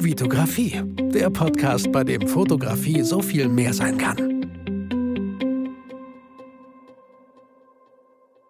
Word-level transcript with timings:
Vitografie, 0.00 0.80
der 1.12 1.28
Podcast, 1.28 1.90
bei 1.90 2.04
dem 2.04 2.28
Fotografie 2.28 3.02
so 3.02 3.20
viel 3.20 3.48
mehr 3.48 3.74
sein 3.74 3.98
kann. 3.98 4.16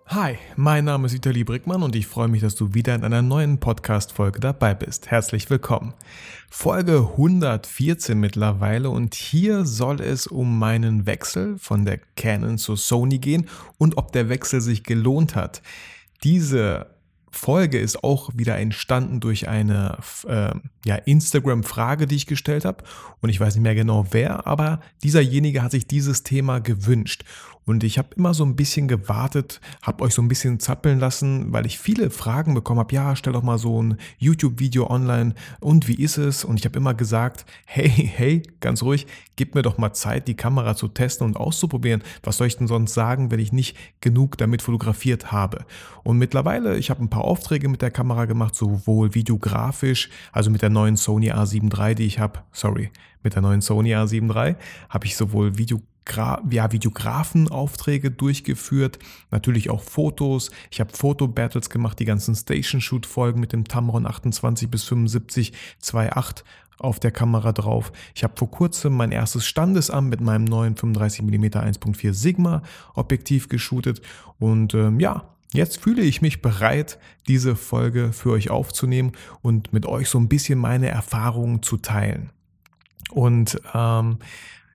Hi, 0.07 0.37
mein 0.57 0.85
Name 0.85 1.07
ist 1.07 1.15
Vitali 1.15 1.45
Brickmann 1.45 1.83
und 1.83 1.97
ich 1.97 2.07
freue 2.07 2.29
mich, 2.29 2.43
dass 2.43 2.55
du 2.55 2.75
wieder 2.75 2.95
in 2.95 3.03
einer 3.03 3.23
neuen 3.23 3.61
Podcast-Folge 3.61 4.41
dabei 4.41 4.75
bist. 4.75 5.11
Herzlich 5.11 5.49
willkommen. 5.49 5.95
Folge 6.51 7.09
114 7.13 8.21
mittlerweile 8.21 8.91
und 8.91 9.15
hier 9.15 9.65
soll 9.65 10.03
es 10.03 10.27
um 10.27 10.59
meinen 10.59 11.07
Wechsel 11.07 11.57
von 11.59 11.87
der 11.87 11.99
Canon 12.17 12.59
zur 12.59 12.77
Sony 12.77 13.19
gehen 13.19 13.49
und 13.79 13.97
ob 13.97 14.13
der 14.13 14.29
Wechsel 14.29 14.61
sich 14.61 14.85
gelohnt 14.85 15.35
hat. 15.35 15.63
Diese 16.25 16.98
Folge 17.31 17.79
ist 17.79 18.05
auch 18.05 18.31
wieder 18.35 18.57
entstanden 18.59 19.21
durch 19.21 19.49
eine 19.49 19.99
äh, 20.27 20.51
ja, 20.85 20.97
Instagram-Frage, 20.97 22.07
die 22.07 22.17
ich 22.17 22.27
gestellt 22.27 22.65
habe. 22.65 22.85
Und 23.21 23.29
ich 23.29 23.41
weiß 23.41 23.55
nicht 23.55 23.63
mehr 23.63 23.75
genau 23.75 24.07
wer, 24.11 24.47
aber 24.47 24.81
dieserjenige 25.03 25.63
hat 25.63 25.73
sich 25.73 25.87
dieses 25.87 26.23
Thema 26.23 26.61
gewünscht. 26.61 27.25
Und 27.69 27.85
ich 27.85 27.99
habe 27.99 28.09
immer 28.17 28.33
so 28.33 28.47
ein 28.47 28.57
bisschen 28.57 28.89
gewartet, 28.89 29.61
habe 29.83 30.03
euch 30.03 30.15
so 30.15 30.23
ein 30.23 30.29
bisschen 30.29 30.59
zappeln 30.59 30.99
lassen, 30.99 31.53
weil 31.53 31.67
ich 31.67 31.79
viele 31.79 32.09
Fragen 32.09 32.55
bekommen 32.55 32.81
habe. 32.81 32.95
Ja, 32.95 33.15
stell 33.15 33.35
doch 33.35 33.43
mal 33.43 33.59
so 33.59 33.83
ein 33.83 33.99
YouTube-Video 34.17 34.89
online 34.89 35.35
und 35.61 35.87
wie 35.87 36.03
ist 36.03 36.17
es? 36.17 36.47
Und 36.47 36.59
ich 36.59 36.65
habe 36.65 36.79
immer 36.79 36.95
gesagt, 36.95 37.45
hey, 37.67 37.91
hey, 38.17 38.43
ganz 38.61 38.83
ruhig, 38.83 39.07
gib 39.37 39.55
mir 39.55 39.61
doch 39.61 39.77
mal 39.77 39.93
Zeit, 39.93 40.29
die 40.29 40.35
Kamera 40.35 40.77
zu 40.77 40.89
testen 40.89 41.27
und 41.27 41.37
auszuprobieren. 41.37 42.03
Was 42.23 42.39
soll 42.39 42.47
ich 42.47 42.57
denn 42.57 42.69
sonst 42.69 42.95
sagen, 42.95 43.31
wenn 43.31 43.39
ich 43.39 43.53
nicht 43.53 43.77
genug 44.01 44.39
damit 44.39 44.63
fotografiert 44.63 45.31
habe? 45.31 45.67
Und 46.05 46.17
mittlerweile, 46.17 46.79
ich 46.79 46.89
habe 46.89 47.05
ein 47.05 47.11
paar 47.11 47.18
Aufträge 47.21 47.69
mit 47.69 47.83
der 47.83 47.91
Kamera 47.91 48.25
gemacht, 48.25 48.55
sowohl 48.55 49.15
videografisch, 49.15 50.11
also 50.33 50.51
mit 50.51 50.63
der 50.63 50.71
neuen 50.71 50.97
Sony 50.97 51.33
A7 51.33 51.77
III, 51.77 51.95
die 51.95 52.07
ich 52.07 52.19
habe, 52.19 52.41
sorry, 52.53 52.91
mit 53.23 53.35
der 53.35 53.43
neuen 53.43 53.61
Sony 53.61 53.95
A7 53.95 54.35
III 54.35 54.57
habe 54.89 55.07
ich 55.07 55.17
sowohl 55.17 55.59
Video 55.59 55.81
ja, 56.17 56.73
Videografenaufträge 56.73 58.11
durchgeführt, 58.11 58.99
natürlich 59.31 59.69
auch 59.69 59.83
Fotos. 59.83 60.51
Ich 60.71 60.81
habe 60.81 60.91
Fotobattles 60.97 61.69
gemacht, 61.69 61.99
die 61.99 62.07
ganzen 62.07 62.35
Station-Shoot-Folgen 62.35 63.39
mit 63.41 63.53
dem 63.53 63.65
Tamron 63.65 64.07
28 64.07 64.71
bis 64.71 64.85
75 64.85 65.53
2.8 65.83 66.45
auf 66.79 67.01
der 67.01 67.11
Kamera 67.11 67.53
drauf. 67.53 67.93
Ich 68.15 68.25
habe 68.25 68.35
vor 68.37 68.51
kurzem 68.51 68.95
mein 68.95 69.13
erstes 69.13 69.47
Standesamt 69.47 70.09
mit 70.11 70.21
meinem 70.21 70.45
neuen 70.45 70.77
35mm 70.77 71.57
1.4 71.57 72.13
Sigma 72.13 72.63
Objektiv 72.95 73.49
geshootet 73.49 74.01
und 74.39 74.75
ähm, 74.75 75.01
ja, 75.01 75.25
Jetzt 75.53 75.81
fühle 75.81 76.03
ich 76.03 76.21
mich 76.21 76.43
bereit, 76.43 76.99
diese 77.27 77.57
Folge 77.57 78.13
für 78.13 78.33
euch 78.33 78.51
aufzunehmen 78.51 79.13
und 79.41 79.73
mit 79.73 79.87
euch 79.87 80.09
so 80.09 80.19
ein 80.19 80.29
bisschen 80.29 80.59
meine 80.59 80.89
Erfahrungen 80.89 81.63
zu 81.63 81.79
teilen. 81.79 82.31
Und 83.11 83.61
ähm, 83.75 84.19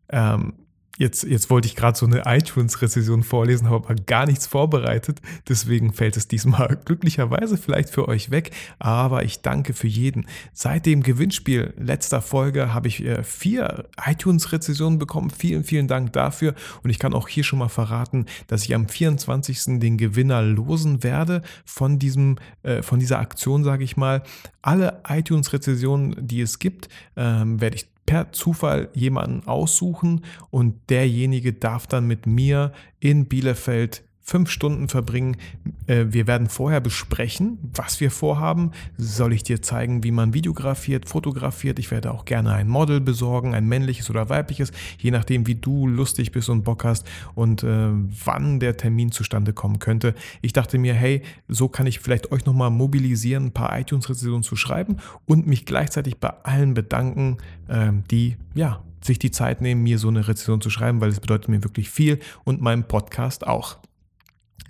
ähm, 0.09 0.53
Jetzt, 0.99 1.23
jetzt 1.23 1.49
wollte 1.49 1.67
ich 1.67 1.75
gerade 1.75 1.97
so 1.97 2.05
eine 2.05 2.22
iTunes-Rezession 2.27 3.23
vorlesen, 3.23 3.67
habe 3.67 3.89
aber 3.89 3.95
gar 3.95 4.27
nichts 4.27 4.45
vorbereitet. 4.45 5.22
Deswegen 5.50 5.91
fällt 5.91 6.17
es 6.17 6.27
diesmal 6.27 6.80
glücklicherweise 6.85 7.58
vielleicht 7.58 7.89
für 7.89 8.08
euch 8.08 8.30
weg. 8.30 8.52
Aber 8.77 9.23
ich 9.23 9.41
danke 9.41 9.73
für 9.73 9.88
jeden. 9.88 10.27
Seit 10.53 10.85
dem 10.85 11.02
Gewinnspiel 11.02 11.73
letzter 11.77 12.22
Folge 12.22 12.75
habe 12.75 12.88
ich 12.88 13.03
äh, 13.03 13.23
vier 13.23 13.89
iTunes-Rezessionen 14.05 15.00
bekommen. 15.00 15.31
Vielen, 15.31 15.63
vielen 15.63 15.88
Dank 15.88 16.13
dafür. 16.13 16.53
Und 16.83 16.91
ich 16.91 17.00
kann 17.00 17.16
auch 17.16 17.28
hier 17.28 17.44
schon 17.44 17.57
mal 17.57 17.69
verraten, 17.69 18.28
dass 18.45 18.63
ich 18.63 18.75
am 18.75 18.88
24. 18.88 19.80
den 19.80 19.97
Gewinner 19.97 20.44
losen 20.44 21.02
werde 21.02 21.41
von, 21.66 21.97
diesem, 21.97 22.38
äh, 22.61 22.83
von 22.83 23.00
dieser 23.00 23.17
Aktion, 23.17 23.63
sage 23.63 23.83
ich 23.83 23.97
mal. 23.97 24.22
Alle 24.61 25.02
iTunes-Rezessionen, 25.07 26.16
die 26.19 26.41
es 26.41 26.59
gibt, 26.59 26.88
ähm, 27.17 27.59
werde 27.59 27.78
ich 27.78 27.92
per 28.05 28.31
Zufall 28.31 28.89
jemanden 28.93 29.47
aussuchen 29.47 30.25
und 30.49 30.89
derjenige 30.89 31.53
darf 31.53 31.87
dann 31.87 32.05
mit 32.05 32.25
mir 32.27 32.73
in 32.99 33.28
Bielefeld 33.28 34.03
fünf 34.23 34.50
Stunden 34.50 34.88
verbringen. 34.88 35.38
Äh, 35.85 36.06
wir 36.09 36.28
werden 36.28 36.47
vorher 36.47 36.79
besprechen, 36.79 37.59
was 37.73 38.00
wir 38.00 38.09
vorhaben. 38.09 38.72
Soll 38.97 39.34
ich 39.34 39.44
dir 39.44 39.61
zeigen, 39.61 40.03
wie 40.03 40.11
man 40.11 40.34
videografiert, 40.34 41.07
fotografiert? 41.07 41.78
Ich 41.78 41.91
werde 41.91 42.11
auch 42.11 42.25
gerne 42.25 42.53
ein 42.53 42.69
Model 42.69 43.01
besorgen, 43.01 43.53
ein 43.53 43.67
männliches 43.67 44.09
oder 44.09 44.29
weibliches, 44.29 44.72
je 44.97 45.11
nachdem, 45.11 45.45
wie 45.45 45.56
du 45.56 45.88
lustig 45.88 46.31
bist 46.31 46.50
und 46.50 46.63
Bock 46.63 46.85
hast 46.85 47.06
und 47.35 47.63
äh, 47.63 47.89
wann 47.91 48.59
der 48.59 48.78
Termin 48.78 49.11
zustande 49.11 49.51
kommen 49.51 49.79
könnte. 49.79 50.16
Ich 50.41 50.53
dachte 50.53 50.78
mir, 50.78 50.94
hey, 50.94 51.22
so 51.50 51.67
kann 51.67 51.85
ich 51.85 52.00
vielleicht 52.00 52.31
euch 52.31 52.45
nochmal 52.45 52.72
mobilisieren, 52.72 53.47
ein 53.47 53.51
paar 53.51 53.78
iTunes-Rezensionen 53.78 54.44
zu 54.44 54.55
schreiben 54.55 54.97
und 55.25 55.47
mich 55.47 55.66
gleichzeitig 55.66 56.17
bei 56.17 56.29
allen 56.44 56.73
bedanken, 56.73 57.38
äh, 57.67 57.91
die 58.09 58.38
ja 58.55 58.81
sich 59.01 59.19
die 59.19 59.31
Zeit 59.31 59.59
nehmen, 59.59 59.84
mir 59.84 60.00
so 60.00 60.07
eine 60.07 60.25
Rezension 60.28 60.61
zu 60.61 60.69
schreiben, 60.69 61.01
weil 61.01 61.09
es 61.09 61.19
bedeutet 61.19 61.50
mir 61.50 61.63
wirklich 61.63 61.90
viel 61.90 62.19
und 62.45 62.61
meinem 62.61 62.85
Podcast 62.85 63.45
auch. 63.45 63.78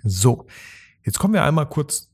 So, 0.06 0.46
jetzt 1.02 1.18
kommen 1.18 1.32
wir 1.32 1.44
einmal 1.44 1.66
kurz 1.66 2.10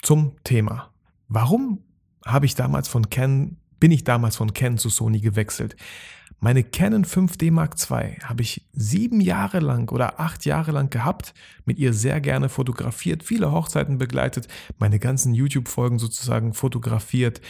zum 0.00 0.36
Thema. 0.44 0.92
Warum 1.26 1.80
habe 2.24 2.46
ich 2.46 2.54
damals 2.54 2.86
von 2.86 3.10
Canon, 3.10 3.56
bin 3.80 3.90
ich 3.90 4.04
damals 4.04 4.36
von 4.36 4.54
Canon 4.54 4.78
zu 4.78 4.88
Sony 4.90 5.18
gewechselt? 5.18 5.74
Meine 6.38 6.62
Canon 6.62 7.04
5D 7.04 7.50
Mark 7.50 7.74
II 7.78 8.18
habe 8.22 8.42
ich 8.42 8.68
sieben 8.72 9.20
Jahre 9.20 9.58
lang 9.58 9.90
oder 9.90 10.20
acht 10.20 10.44
Jahre 10.44 10.70
lang 10.70 10.90
gehabt, 10.90 11.34
mit 11.64 11.80
ihr 11.80 11.92
sehr 11.92 12.20
gerne 12.20 12.48
fotografiert, 12.48 13.24
viele 13.24 13.50
Hochzeiten 13.50 13.98
begleitet, 13.98 14.46
meine 14.78 15.00
ganzen 15.00 15.34
YouTube-Folgen 15.34 15.98
sozusagen 15.98 16.54
fotografiert. 16.54 17.40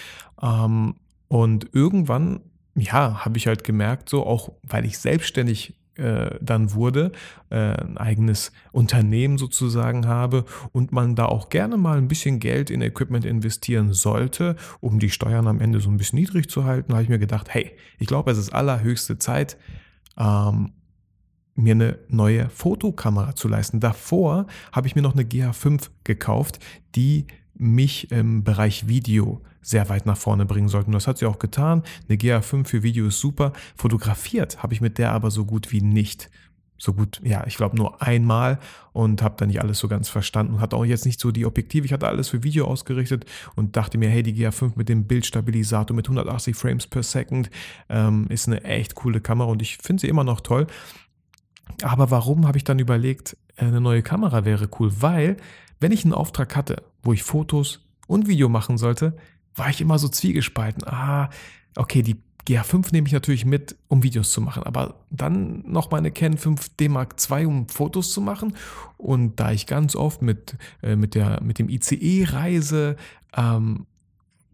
Ähm, 0.40 0.94
und 1.28 1.68
irgendwann, 1.72 2.40
ja, 2.74 3.24
habe 3.26 3.36
ich 3.36 3.46
halt 3.46 3.64
gemerkt, 3.64 4.08
so 4.08 4.26
auch 4.26 4.52
weil 4.62 4.86
ich 4.86 4.98
selbstständig 4.98 5.74
äh, 5.96 6.38
dann 6.40 6.72
wurde, 6.72 7.12
äh, 7.50 7.56
ein 7.56 7.98
eigenes 7.98 8.52
Unternehmen 8.72 9.38
sozusagen 9.38 10.06
habe 10.06 10.44
und 10.72 10.92
man 10.92 11.14
da 11.14 11.26
auch 11.26 11.48
gerne 11.48 11.76
mal 11.76 11.98
ein 11.98 12.08
bisschen 12.08 12.40
Geld 12.40 12.70
in 12.70 12.82
Equipment 12.82 13.24
investieren 13.24 13.92
sollte, 13.92 14.56
um 14.80 14.98
die 14.98 15.10
Steuern 15.10 15.46
am 15.46 15.60
Ende 15.60 15.80
so 15.80 15.90
ein 15.90 15.96
bisschen 15.96 16.18
niedrig 16.18 16.48
zu 16.48 16.64
halten, 16.64 16.92
habe 16.92 17.02
ich 17.02 17.08
mir 17.08 17.18
gedacht, 17.18 17.52
hey, 17.52 17.72
ich 17.98 18.06
glaube, 18.06 18.30
es 18.30 18.38
ist 18.38 18.52
allerhöchste 18.54 19.18
Zeit, 19.18 19.56
ähm, 20.18 20.72
mir 21.54 21.74
eine 21.74 21.98
neue 22.08 22.48
Fotokamera 22.48 23.34
zu 23.34 23.48
leisten. 23.48 23.80
Davor 23.80 24.46
habe 24.72 24.86
ich 24.86 24.96
mir 24.96 25.02
noch 25.02 25.12
eine 25.12 25.24
GH5 25.24 25.90
gekauft, 26.04 26.58
die 26.94 27.26
mich 27.54 28.10
im 28.10 28.44
Bereich 28.44 28.88
Video 28.88 29.42
sehr 29.62 29.88
weit 29.88 30.06
nach 30.06 30.16
vorne 30.16 30.44
bringen 30.44 30.68
sollten. 30.68 30.92
Das 30.92 31.06
hat 31.06 31.18
sie 31.18 31.26
auch 31.26 31.38
getan. 31.38 31.82
Eine 32.08 32.18
GA5 32.18 32.66
für 32.66 32.82
Video 32.82 33.06
ist 33.06 33.20
super. 33.20 33.52
Fotografiert 33.76 34.62
habe 34.62 34.74
ich 34.74 34.80
mit 34.80 34.98
der 34.98 35.12
aber 35.12 35.30
so 35.30 35.44
gut 35.44 35.72
wie 35.72 35.80
nicht. 35.80 36.30
So 36.78 36.94
gut, 36.94 37.20
ja, 37.22 37.46
ich 37.46 37.56
glaube 37.56 37.76
nur 37.76 38.02
einmal 38.02 38.58
und 38.92 39.22
habe 39.22 39.36
dann 39.38 39.46
nicht 39.46 39.62
alles 39.62 39.78
so 39.78 39.86
ganz 39.86 40.08
verstanden. 40.08 40.60
Hatte 40.60 40.76
auch 40.76 40.84
jetzt 40.84 41.06
nicht 41.06 41.20
so 41.20 41.30
die 41.30 41.46
Objektive. 41.46 41.86
Ich 41.86 41.92
hatte 41.92 42.08
alles 42.08 42.28
für 42.28 42.42
Video 42.42 42.66
ausgerichtet 42.66 43.24
und 43.54 43.76
dachte 43.76 43.98
mir, 43.98 44.10
hey, 44.10 44.24
die 44.24 44.34
GA5 44.34 44.72
mit 44.74 44.88
dem 44.88 45.04
Bildstabilisator 45.04 45.94
mit 45.94 46.06
180 46.06 46.56
Frames 46.56 46.88
per 46.88 47.04
Second 47.04 47.50
ähm, 47.88 48.26
ist 48.30 48.48
eine 48.48 48.64
echt 48.64 48.96
coole 48.96 49.20
Kamera 49.20 49.48
und 49.48 49.62
ich 49.62 49.78
finde 49.78 50.00
sie 50.00 50.08
immer 50.08 50.24
noch 50.24 50.40
toll. 50.40 50.66
Aber 51.82 52.10
warum 52.10 52.48
habe 52.48 52.58
ich 52.58 52.64
dann 52.64 52.80
überlegt, 52.80 53.36
eine 53.56 53.80
neue 53.80 54.02
Kamera 54.02 54.44
wäre 54.44 54.68
cool? 54.80 54.90
Weil, 54.98 55.36
wenn 55.78 55.92
ich 55.92 56.04
einen 56.04 56.14
Auftrag 56.14 56.56
hatte, 56.56 56.82
wo 57.04 57.12
ich 57.12 57.22
Fotos 57.22 57.86
und 58.08 58.26
Video 58.26 58.48
machen 58.48 58.76
sollte, 58.76 59.16
war 59.54 59.70
ich 59.70 59.80
immer 59.80 59.98
so 59.98 60.08
zwiegespalten. 60.08 60.84
Ah, 60.86 61.30
okay, 61.76 62.02
die 62.02 62.16
GH5 62.48 62.88
nehme 62.92 63.06
ich 63.06 63.12
natürlich 63.12 63.44
mit, 63.44 63.76
um 63.88 64.02
Videos 64.02 64.32
zu 64.32 64.40
machen, 64.40 64.64
aber 64.64 64.96
dann 65.10 65.62
noch 65.70 65.90
meine 65.90 66.10
Canon 66.10 66.38
5D 66.38 66.88
Mark 66.88 67.14
II, 67.30 67.46
um 67.46 67.68
Fotos 67.68 68.12
zu 68.12 68.20
machen. 68.20 68.56
Und 68.96 69.38
da 69.38 69.52
ich 69.52 69.66
ganz 69.66 69.94
oft 69.94 70.22
mit, 70.22 70.56
äh, 70.82 70.96
mit, 70.96 71.14
der, 71.14 71.40
mit 71.42 71.58
dem 71.58 71.68
ICE 71.68 72.24
reise, 72.30 72.96
ähm, 73.36 73.86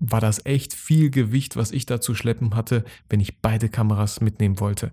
war 0.00 0.20
das 0.20 0.44
echt 0.46 0.74
viel 0.74 1.10
Gewicht, 1.10 1.56
was 1.56 1.72
ich 1.72 1.86
da 1.86 2.00
zu 2.00 2.14
schleppen 2.14 2.54
hatte, 2.54 2.84
wenn 3.08 3.20
ich 3.20 3.40
beide 3.40 3.68
Kameras 3.68 4.20
mitnehmen 4.20 4.60
wollte. 4.60 4.92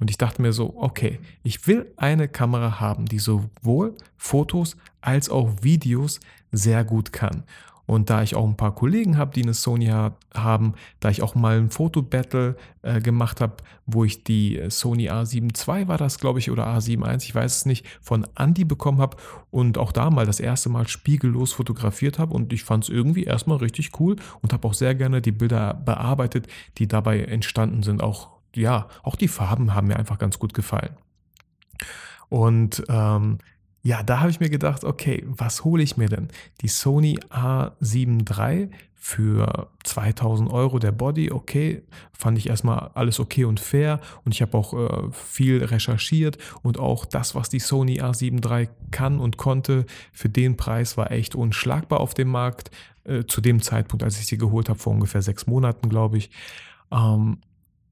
Und 0.00 0.10
ich 0.10 0.18
dachte 0.18 0.42
mir 0.42 0.52
so, 0.52 0.74
okay, 0.76 1.20
ich 1.42 1.66
will 1.66 1.92
eine 1.96 2.28
Kamera 2.28 2.78
haben, 2.80 3.06
die 3.06 3.18
sowohl 3.18 3.94
Fotos 4.16 4.76
als 5.00 5.28
auch 5.28 5.50
Videos 5.62 6.20
sehr 6.52 6.84
gut 6.84 7.12
kann. 7.12 7.44
Und 7.86 8.08
da 8.10 8.22
ich 8.22 8.34
auch 8.34 8.46
ein 8.46 8.56
paar 8.56 8.74
Kollegen 8.74 9.18
habe, 9.18 9.32
die 9.32 9.42
eine 9.42 9.54
Sony 9.54 9.92
haben, 10.34 10.74
da 11.00 11.10
ich 11.10 11.22
auch 11.22 11.34
mal 11.34 11.58
ein 11.58 11.70
Fotobattle 11.70 12.56
äh, 12.82 13.00
gemacht 13.00 13.40
habe, 13.40 13.56
wo 13.86 14.04
ich 14.04 14.24
die 14.24 14.62
Sony 14.68 15.10
A7 15.10 15.52
II 15.68 15.88
war 15.88 15.98
das, 15.98 16.18
glaube 16.18 16.38
ich, 16.38 16.50
oder 16.50 16.66
A7 16.66 17.12
I, 17.12 17.16
ich 17.22 17.34
weiß 17.34 17.56
es 17.56 17.66
nicht, 17.66 17.86
von 18.00 18.26
Andy 18.38 18.64
bekommen 18.64 19.00
habe 19.00 19.16
und 19.50 19.76
auch 19.76 19.92
da 19.92 20.10
mal 20.10 20.26
das 20.26 20.40
erste 20.40 20.68
Mal 20.70 20.88
spiegellos 20.88 21.52
fotografiert 21.52 22.18
habe 22.18 22.34
und 22.34 22.52
ich 22.52 22.64
fand 22.64 22.84
es 22.84 22.90
irgendwie 22.90 23.24
erstmal 23.24 23.58
richtig 23.58 24.00
cool 24.00 24.16
und 24.40 24.52
habe 24.52 24.66
auch 24.66 24.74
sehr 24.74 24.94
gerne 24.94 25.20
die 25.20 25.32
Bilder 25.32 25.74
bearbeitet, 25.74 26.46
die 26.78 26.88
dabei 26.88 27.20
entstanden 27.20 27.82
sind. 27.82 28.02
Auch, 28.02 28.30
ja, 28.54 28.88
auch 29.02 29.16
die 29.16 29.28
Farben 29.28 29.74
haben 29.74 29.88
mir 29.88 29.96
einfach 29.96 30.18
ganz 30.18 30.38
gut 30.38 30.54
gefallen. 30.54 30.96
Und 32.28 32.82
ähm, 32.88 33.38
ja, 33.84 34.02
da 34.02 34.20
habe 34.20 34.30
ich 34.30 34.40
mir 34.40 34.48
gedacht, 34.48 34.82
okay, 34.82 35.22
was 35.26 35.62
hole 35.62 35.82
ich 35.82 35.98
mir 35.98 36.08
denn? 36.08 36.28
Die 36.62 36.68
Sony 36.68 37.18
A7 37.28 38.24
III 38.26 38.70
für 38.94 39.68
2000 39.84 40.50
Euro 40.50 40.78
der 40.78 40.90
Body, 40.90 41.30
okay, 41.30 41.82
fand 42.18 42.38
ich 42.38 42.48
erstmal 42.48 42.92
alles 42.94 43.20
okay 43.20 43.44
und 43.44 43.60
fair 43.60 44.00
und 44.24 44.32
ich 44.32 44.40
habe 44.40 44.56
auch 44.56 44.72
äh, 44.72 45.12
viel 45.12 45.62
recherchiert 45.62 46.38
und 46.62 46.78
auch 46.78 47.04
das, 47.04 47.34
was 47.34 47.50
die 47.50 47.60
Sony 47.60 48.00
A7 48.00 48.42
III 48.42 48.70
kann 48.90 49.20
und 49.20 49.36
konnte, 49.36 49.84
für 50.14 50.30
den 50.30 50.56
Preis 50.56 50.96
war 50.96 51.12
echt 51.12 51.34
unschlagbar 51.34 52.00
auf 52.00 52.14
dem 52.14 52.28
Markt, 52.28 52.70
äh, 53.04 53.24
zu 53.24 53.42
dem 53.42 53.60
Zeitpunkt, 53.60 54.02
als 54.02 54.18
ich 54.18 54.26
sie 54.26 54.38
geholt 54.38 54.70
habe, 54.70 54.78
vor 54.78 54.94
ungefähr 54.94 55.20
sechs 55.20 55.46
Monaten, 55.46 55.90
glaube 55.90 56.16
ich. 56.16 56.30
Ähm, 56.90 57.42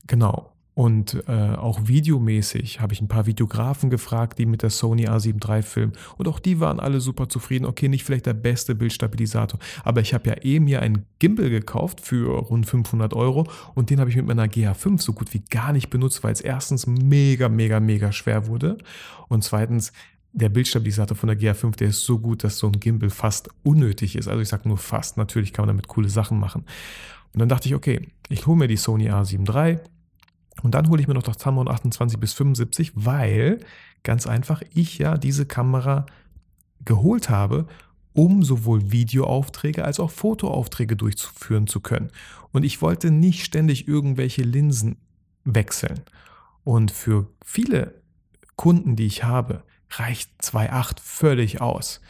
genau, 0.07 0.52
und 0.75 1.23
äh, 1.29 1.55
auch 1.55 1.87
videomäßig 1.87 2.81
habe 2.81 2.95
ich 2.95 3.03
ein 3.03 3.09
paar 3.09 3.27
Videografen 3.27 3.91
gefragt, 3.91 4.39
die 4.39 4.47
mit 4.47 4.63
der 4.63 4.71
Sony 4.71 5.07
A7 5.07 5.47
III 5.47 5.63
filmen. 5.63 5.93
Und 6.17 6.29
auch 6.29 6.39
die 6.39 6.61
waren 6.61 6.81
alle 6.81 7.01
super 7.01 7.29
zufrieden. 7.29 7.67
Okay, 7.67 7.89
nicht 7.89 8.05
vielleicht 8.05 8.25
der 8.25 8.33
beste 8.33 8.75
Bildstabilisator, 8.75 9.61
aber 9.85 10.01
ich 10.01 10.15
habe 10.15 10.31
ja 10.31 10.37
eben 10.43 10.67
hier 10.67 10.81
einen 10.81 11.05
Gimbal 11.19 11.51
gekauft 11.51 12.01
für 12.01 12.39
rund 12.39 12.67
500 12.67 13.13
Euro 13.13 13.47
und 13.75 13.91
den 13.91 14.01
habe 14.01 14.09
ich 14.09 14.17
mit 14.17 14.27
meiner 14.27 14.47
GH5 14.47 15.01
so 15.03 15.13
gut 15.13 15.35
wie 15.35 15.43
gar 15.51 15.73
nicht 15.73 15.91
benutzt, 15.91 16.25
weil 16.25 16.33
es 16.33 16.41
erstens 16.41 16.87
mega, 16.87 17.51
mega, 17.51 17.79
mega 17.79 18.11
schwer 18.11 18.47
wurde 18.47 18.79
und 19.29 19.45
zweitens 19.45 19.93
der 20.33 20.49
Bildstabilisator 20.49 21.15
von 21.15 21.29
der 21.29 21.39
GH5, 21.39 21.77
der 21.77 21.89
ist 21.89 22.07
so 22.07 22.19
gut, 22.19 22.43
dass 22.45 22.57
so 22.57 22.67
ein 22.67 22.81
Gimbal 22.81 23.11
fast 23.11 23.51
unnötig 23.63 24.17
ist. 24.17 24.29
Also 24.29 24.41
ich 24.41 24.49
sage 24.49 24.67
nur 24.67 24.79
fast. 24.79 25.19
Natürlich 25.19 25.53
kann 25.53 25.65
man 25.65 25.77
damit 25.77 25.89
coole 25.89 26.09
Sachen 26.09 26.41
machen. 26.41 26.65
Und 27.35 27.41
dann 27.41 27.51
dachte 27.51 27.69
ich, 27.69 27.75
okay, 27.75 28.09
ich 28.31 28.47
hole 28.47 28.57
mir 28.57 28.67
die 28.67 28.79
Sony 28.79 29.11
A7 29.11 29.47
III 29.47 29.79
und 30.61 30.75
dann 30.75 30.89
hole 30.89 31.01
ich 31.01 31.09
mir 31.09 31.15
noch 31.15 31.23
das 31.23 31.39
Tamron 31.39 31.69
28 31.69 32.21
bis 32.21 32.35
75, 32.35 32.93
weil 32.95 33.61
ganz 34.03 34.27
einfach 34.27 34.63
ich 34.75 34.99
ja 34.99 35.17
diese 35.17 35.47
Kamera 35.47 36.07
geholt 36.85 37.31
habe, 37.31 37.67
um 38.13 38.43
sowohl 38.43 38.93
Videoaufträge 38.93 39.85
als 39.85 39.99
auch 39.99 40.11
Fotoaufträge 40.11 40.97
durchführen 40.97 41.67
zu 41.67 41.81
können. 41.81 42.11
Und 42.53 42.65
ich 42.65 42.83
wollte 42.83 43.11
nicht 43.11 43.45
ständig 43.45 43.89
irgendwelche 43.89 44.43
Linsen 44.43 44.97
wechseln. 45.45 46.01
Und 46.65 46.91
für 46.91 47.29
viele 47.45 47.95
Kunden, 48.57 48.97
die 48.97 49.07
ich 49.07 49.25
habe, 49.25 49.63
reicht 49.91 50.31
2.8 50.43 51.01
völlig 51.01 51.61
aus. 51.61 52.01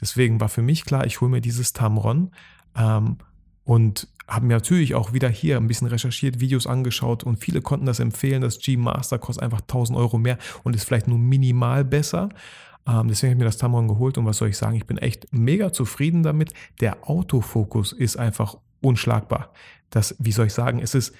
Deswegen 0.00 0.40
war 0.40 0.48
für 0.48 0.62
mich 0.62 0.84
klar, 0.84 1.06
ich 1.06 1.20
hole 1.20 1.30
mir 1.30 1.40
dieses 1.40 1.72
Tamron 1.74 2.30
ähm, 2.74 3.18
und 3.70 4.08
haben 4.26 4.48
mir 4.48 4.54
natürlich 4.54 4.96
auch 4.96 5.12
wieder 5.12 5.28
hier 5.28 5.56
ein 5.56 5.68
bisschen 5.68 5.86
recherchiert, 5.86 6.40
Videos 6.40 6.66
angeschaut 6.66 7.22
und 7.22 7.36
viele 7.36 7.62
konnten 7.62 7.86
das 7.86 8.00
empfehlen. 8.00 8.42
Das 8.42 8.58
G-Master 8.58 9.20
kostet 9.20 9.44
einfach 9.44 9.60
1000 9.60 9.96
Euro 9.96 10.18
mehr 10.18 10.38
und 10.64 10.74
ist 10.74 10.82
vielleicht 10.82 11.06
nur 11.06 11.18
minimal 11.18 11.84
besser. 11.84 12.30
Ähm, 12.84 13.06
deswegen 13.06 13.30
habe 13.30 13.34
ich 13.34 13.38
mir 13.38 13.44
das 13.44 13.58
Tamron 13.58 13.86
geholt 13.86 14.18
und 14.18 14.26
was 14.26 14.38
soll 14.38 14.48
ich 14.48 14.56
sagen, 14.56 14.74
ich 14.74 14.86
bin 14.86 14.98
echt 14.98 15.32
mega 15.32 15.72
zufrieden 15.72 16.24
damit. 16.24 16.52
Der 16.80 17.08
Autofokus 17.08 17.92
ist 17.92 18.16
einfach 18.16 18.56
unschlagbar. 18.80 19.52
Das, 19.90 20.16
wie 20.18 20.32
soll 20.32 20.48
ich 20.48 20.52
sagen, 20.52 20.80
es 20.80 20.96
ist, 20.96 21.14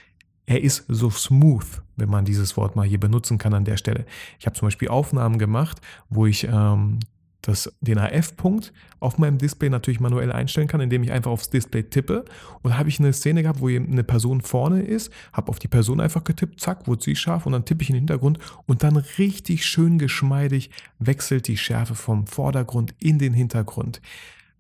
er 0.47 0.61
ist 0.61 0.87
so 0.89 1.09
smooth, 1.09 1.83
wenn 1.95 2.09
man 2.11 2.25
dieses 2.25 2.57
Wort 2.57 2.75
mal 2.75 2.85
hier 2.85 2.99
benutzen 2.99 3.39
kann 3.39 3.55
an 3.55 3.65
der 3.65 3.77
Stelle. 3.77 4.07
Ich 4.41 4.47
habe 4.47 4.57
zum 4.57 4.67
Beispiel 4.67 4.89
Aufnahmen 4.89 5.39
gemacht, 5.39 5.81
wo 6.09 6.27
ich 6.27 6.49
ähm, 6.51 6.99
das, 7.43 7.73
den 7.81 7.99
AF-Punkt 7.99 8.73
auf 8.99 9.19
meinem 9.19 9.39
Display 9.39 9.71
natürlich 9.71 10.01
manuell 10.01 10.31
einstellen 10.31 10.69
kann, 10.69 10.81
indem 10.81 11.03
ich 11.03 11.13
einfach 11.13 11.31
aufs 11.31 11.51
Display 11.51 11.85
tippe. 11.85 12.25
Und 12.63 12.73
da 12.73 12.79
habe 12.79 12.89
ich 12.89 12.99
eine 12.99 13.13
Szene 13.13 13.43
gehabt, 13.43 13.61
wo 13.61 13.69
eine 13.69 14.05
Person 14.05 14.41
vorne 14.41 14.83
ist, 14.83 15.11
habe 15.33 15.49
auf 15.49 15.59
die 15.59 15.69
Person 15.69 16.01
einfach 16.01 16.25
getippt, 16.25 16.61
zack, 16.61 16.87
wurde 16.87 17.03
sie 17.03 17.17
scharf 17.17 17.47
und 17.47 17.53
dann 17.53 17.65
tippe 17.65 17.83
ich 17.83 17.91
in 17.91 17.95
den 17.95 18.03
Hintergrund 18.03 18.39
und 18.67 18.83
dann 18.83 18.97
richtig 18.97 19.65
schön 19.67 19.99
geschmeidig 19.99 20.71
wechselt 20.99 21.49
die 21.49 21.57
Schärfe 21.57 21.95
vom 21.95 22.27
Vordergrund 22.27 22.95
in 23.01 23.19
den 23.19 23.33
Hintergrund. 23.33 24.01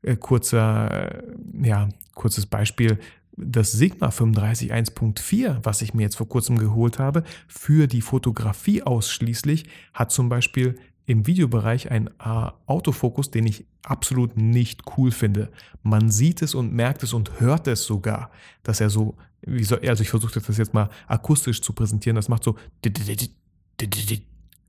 Äh, 0.03 0.17
kurzer, 0.17 1.12
äh, 1.19 1.23
ja, 1.62 1.88
kurzes 2.15 2.47
Beispiel. 2.47 2.99
Das 3.37 3.73
Sigma 3.73 4.11
35 4.11 4.73
1.4, 4.73 5.61
was 5.62 5.82
ich 5.82 5.94
mir 5.94 6.03
jetzt 6.03 6.17
vor 6.17 6.29
kurzem 6.29 6.59
geholt 6.59 6.99
habe, 6.99 7.25
für 7.49 7.87
die 7.87 8.03
Fotografie 8.03 8.82
ausschließlich, 8.82 9.67
hat 9.94 10.11
zum 10.11 10.29
Beispiel 10.29 10.79
im 11.10 11.26
Videobereich 11.26 11.90
ein 11.90 12.06
äh, 12.06 12.50
Autofokus, 12.66 13.32
den 13.32 13.44
ich 13.44 13.66
absolut 13.82 14.36
nicht 14.36 14.82
cool 14.96 15.10
finde. 15.10 15.50
Man 15.82 16.08
sieht 16.08 16.40
es 16.40 16.54
und 16.54 16.72
merkt 16.72 17.02
es 17.02 17.12
und 17.12 17.40
hört 17.40 17.66
es 17.66 17.82
sogar, 17.84 18.30
dass 18.62 18.80
er 18.80 18.90
so, 18.90 19.16
soll, 19.44 19.80
also 19.88 20.04
ich 20.04 20.10
versuche 20.10 20.40
das 20.40 20.56
jetzt 20.56 20.72
mal 20.72 20.88
akustisch 21.08 21.62
zu 21.62 21.72
präsentieren, 21.72 22.14
das 22.14 22.28
macht 22.28 22.44
so 22.44 22.54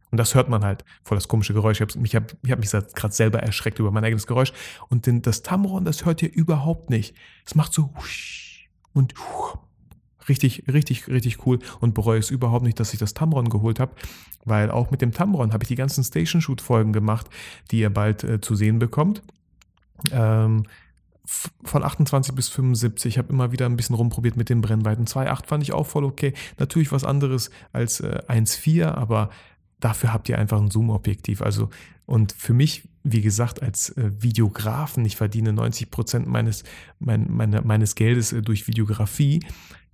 und 0.10 0.18
das 0.18 0.34
hört 0.34 0.50
man 0.50 0.64
halt, 0.64 0.84
voll 1.04 1.16
das 1.16 1.28
komische 1.28 1.54
Geräusch. 1.54 1.80
Ich 1.80 1.88
habe 1.88 2.00
mich, 2.00 2.16
hab, 2.16 2.32
hab 2.50 2.60
mich 2.60 2.72
gerade 2.72 3.14
selber 3.14 3.44
erschreckt 3.44 3.78
über 3.78 3.92
mein 3.92 4.04
eigenes 4.04 4.26
Geräusch. 4.26 4.52
Und 4.90 5.06
den, 5.06 5.22
das 5.22 5.44
Tamron, 5.44 5.86
das 5.86 6.06
hört 6.06 6.24
ihr 6.24 6.34
überhaupt 6.34 6.90
nicht. 6.90 7.16
Es 7.46 7.54
macht 7.54 7.72
so 7.72 7.94
und 8.94 9.14
Richtig, 10.32 10.64
richtig, 10.72 11.10
richtig 11.10 11.46
cool 11.46 11.60
und 11.82 11.94
bereue 11.94 12.18
es 12.18 12.32
überhaupt 12.32 12.64
nicht, 12.64 12.80
dass 12.80 12.94
ich 12.94 13.00
das 13.00 13.14
Tamron 13.14 13.50
geholt 13.50 13.82
habe, 13.82 13.92
weil 14.46 14.72
auch 14.72 14.90
mit 14.90 15.02
dem 15.02 15.12
Tamron 15.12 15.52
habe 15.52 15.66
ich 15.66 15.68
die 15.68 15.76
ganzen 15.76 16.06
Station 16.06 16.42
Shoot 16.42 16.62
Folgen 16.62 16.94
gemacht, 16.94 17.28
die 17.70 17.80
ihr 17.80 17.90
bald 17.90 18.24
äh, 18.24 18.40
zu 18.40 18.56
sehen 18.56 18.80
bekommt. 18.80 19.24
Ähm, 20.10 20.64
von 21.26 21.84
28 21.84 22.34
bis 22.34 22.48
75. 22.48 23.10
Ich 23.10 23.18
habe 23.18 23.34
immer 23.34 23.52
wieder 23.52 23.66
ein 23.66 23.76
bisschen 23.76 23.98
rumprobiert 23.98 24.38
mit 24.38 24.48
den 24.48 24.62
Brennweiten. 24.62 25.04
2.8 25.04 25.48
fand 25.48 25.64
ich 25.64 25.74
auch 25.74 25.86
voll 25.86 26.06
okay. 26.06 26.34
Natürlich 26.58 26.94
was 26.94 27.04
anderes 27.04 27.52
als 27.74 28.00
äh, 28.00 28.22
1.4, 28.30 28.86
aber 28.86 29.32
dafür 29.82 30.14
habt 30.14 30.30
ihr 30.30 30.40
einfach 30.40 30.62
ein 30.62 30.72
Zoom-Objektiv. 30.72 31.42
Also, 31.42 31.70
und 32.06 32.32
für 32.32 32.54
mich, 32.54 32.88
wie 33.04 33.22
gesagt, 33.22 33.62
als 33.62 33.90
äh, 33.98 34.12
Videografen, 34.22 35.04
ich 35.04 35.18
verdiene 35.18 35.52
90 35.52 35.92
Prozent 35.92 36.26
meines, 36.26 36.64
mein, 37.00 37.28
meine, 37.30 37.64
meines 37.64 37.96
Geldes 37.96 38.32
äh, 38.32 38.42
durch 38.42 38.68
Videografie 38.68 39.42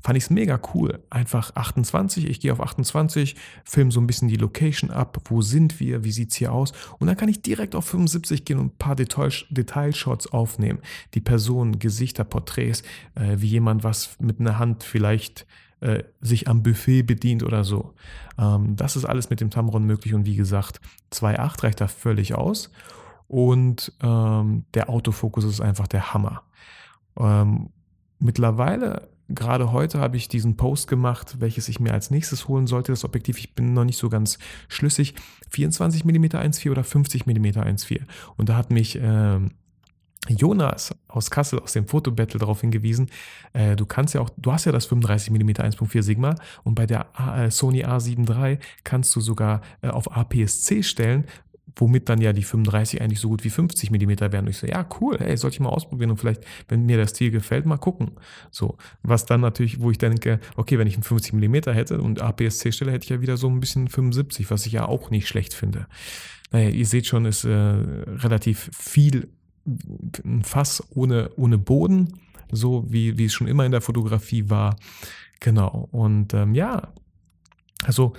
fand 0.02 0.18
ich 0.18 0.26
es 0.26 0.30
mega 0.30 0.60
cool. 0.74 1.04
Einfach 1.10 1.56
28, 1.56 2.28
ich 2.28 2.40
gehe 2.40 2.54
auf 2.54 2.62
28, 2.62 3.36
filme 3.64 3.92
so 3.92 4.00
ein 4.00 4.08
bisschen 4.08 4.28
die 4.28 4.36
Location 4.36 4.92
ab, 4.92 5.18
wo 5.26 5.42
sind 5.42 5.80
wir, 5.80 6.04
wie 6.04 6.12
sieht 6.12 6.32
es 6.32 6.38
hier 6.38 6.52
aus 6.52 6.72
und 7.00 7.08
dann 7.08 7.18
kann 7.18 7.30
ich 7.30 7.42
direkt 7.42 7.76
auf 7.76 7.86
75 7.86 8.46
gehen 8.46 8.60
und 8.60 8.66
ein 8.68 8.78
paar 8.78 8.96
Detail, 8.96 9.32
Detailshots 9.50 10.28
aufnehmen. 10.28 10.80
Die 11.14 11.22
Personen, 11.22 11.80
Gesichter, 11.80 12.24
Porträts, 12.24 12.84
äh, 13.16 13.38
wie 13.38 13.48
jemand 13.48 13.84
was 13.84 14.18
mit 14.20 14.40
einer 14.40 14.60
Hand 14.60 14.84
vielleicht 14.84 15.46
äh, 15.80 16.04
sich 16.22 16.48
am 16.48 16.64
Buffet 16.64 17.04
bedient 17.04 17.44
oder 17.44 17.64
so. 17.64 17.94
Ähm, 18.38 18.76
das 18.76 18.96
ist 18.96 19.06
alles 19.06 19.30
mit 19.30 19.42
dem 19.42 19.50
Tamron 19.50 19.84
möglich 19.84 20.14
und 20.14 20.26
wie 20.26 20.36
gesagt, 20.36 20.80
2.8 21.12 21.64
reicht 21.64 21.82
da 21.82 21.88
völlig 21.88 22.36
aus 22.36 22.72
und 23.28 23.92
ähm, 24.02 24.66
der 24.74 24.90
Autofokus 24.90 25.44
ist 25.44 25.62
einfach 25.62 25.88
der 25.88 26.14
Hammer. 26.14 26.44
Ähm, 27.18 27.70
mittlerweile 28.20 29.10
Gerade 29.30 29.72
heute 29.72 30.00
habe 30.00 30.16
ich 30.18 30.30
diesen 30.30 30.56
Post 30.56 30.88
gemacht, 30.88 31.38
welches 31.40 31.68
ich 31.68 31.80
mir 31.80 31.94
als 31.94 32.12
nächstes 32.12 32.48
holen 32.48 32.68
sollte. 32.68 32.92
Das 32.92 33.04
Objektiv, 33.04 33.40
ich 33.40 33.56
bin 33.56 33.74
noch 33.74 33.84
nicht 33.84 33.98
so 33.98 34.10
ganz 34.10 34.40
schlüssig. 34.70 35.16
24 35.50 36.06
mm 36.06 36.26
1.4 36.26 36.72
oder 36.72 36.84
50 36.84 37.26
mm 37.26 37.46
1.4. 37.46 38.02
Und 38.38 38.50
da 38.50 38.56
hat 38.56 38.72
mich 38.72 38.96
äh, 38.96 39.40
Jonas 40.30 40.96
aus 41.08 41.32
Kassel 41.32 41.60
aus 41.60 41.74
dem 41.74 41.88
Fotobattle 41.88 42.40
darauf 42.40 42.62
hingewiesen, 42.62 43.10
äh, 43.54 43.76
du 43.76 43.86
kannst 43.86 44.14
ja 44.14 44.22
auch, 44.22 44.30
du 44.38 44.52
hast 44.52 44.66
ja 44.66 44.72
das 44.72 44.86
35 44.86 45.32
mm 45.32 45.50
1.4 45.50 46.02
Sigma 46.02 46.36
und 46.64 46.76
bei 46.76 46.86
der 46.86 47.08
A, 47.20 47.46
äh, 47.46 47.52
Sony 47.52 47.86
A7 47.86 48.30
III 48.30 48.60
kannst 48.84 49.16
du 49.16 49.22
sogar 49.22 49.62
äh, 49.82 49.88
auf 49.88 50.16
APS-C 50.16 50.84
stellen, 50.84 51.26
womit 51.78 52.10
dann 52.10 52.22
ja 52.22 52.34
die 52.34 52.44
35 52.44 53.02
eigentlich 53.02 53.20
so 53.20 53.30
gut 53.30 53.44
wie 53.44 53.50
50 53.50 53.92
mm 53.92 54.20
werden. 54.20 54.46
Und 54.46 54.50
ich 54.50 54.58
so, 54.58 54.68
ja, 54.68 54.88
cool, 55.00 55.18
hey, 55.20 55.38
sollte 55.38 55.56
ich 55.56 55.60
mal 55.60 55.70
ausprobieren 55.70 56.12
und 56.12 56.18
vielleicht, 56.18 56.44
wenn 56.68 56.86
mir 56.86 56.98
der 56.98 57.08
Stil 57.08 57.32
gefällt, 57.32 57.66
mal 57.66 57.78
gucken. 57.78 58.12
So, 58.52 58.78
was 59.04 59.26
dann 59.26 59.42
natürlich, 59.42 59.80
wo 59.80 59.92
ich 59.92 59.98
denke, 59.98 60.40
okay, 60.56 60.80
wenn 60.80 60.88
ich 60.88 60.96
einen 60.96 61.04
50 61.04 61.34
mm 61.34 61.72
hätte 61.72 62.02
und 62.02 62.22
APS-C 62.22 62.72
stelle, 62.72 62.92
hätte 62.92 63.06
ich 63.06 63.10
ja 63.10 63.22
wieder 63.22 63.38
so 63.38 63.48
ein 63.48 63.60
bisschen 63.60 63.88
75, 63.88 64.50
was 64.52 64.66
ich 64.66 64.74
ja 64.74 64.86
auch 64.86 65.12
nicht 65.12 65.28
schlecht 65.28 65.54
finde. 65.54 65.88
Naja, 66.52 66.70
ihr 66.70 66.86
seht 66.86 67.06
schon, 67.06 67.26
ist 67.26 67.44
äh, 67.44 67.52
relativ 67.52 68.70
viel 68.74 69.30
ein 70.24 70.44
Fass 70.44 70.82
ohne, 70.92 71.30
ohne 71.36 71.58
Boden, 71.58 72.20
so 72.52 72.86
wie, 72.88 73.18
wie 73.18 73.26
es 73.26 73.34
schon 73.34 73.48
immer 73.48 73.66
in 73.66 73.72
der 73.72 73.82
Fotografie 73.82 74.50
war. 74.50 74.78
Genau. 75.42 75.90
Und 75.92 76.34
ähm, 76.34 76.56
ja, 76.56 76.94
also 77.84 78.14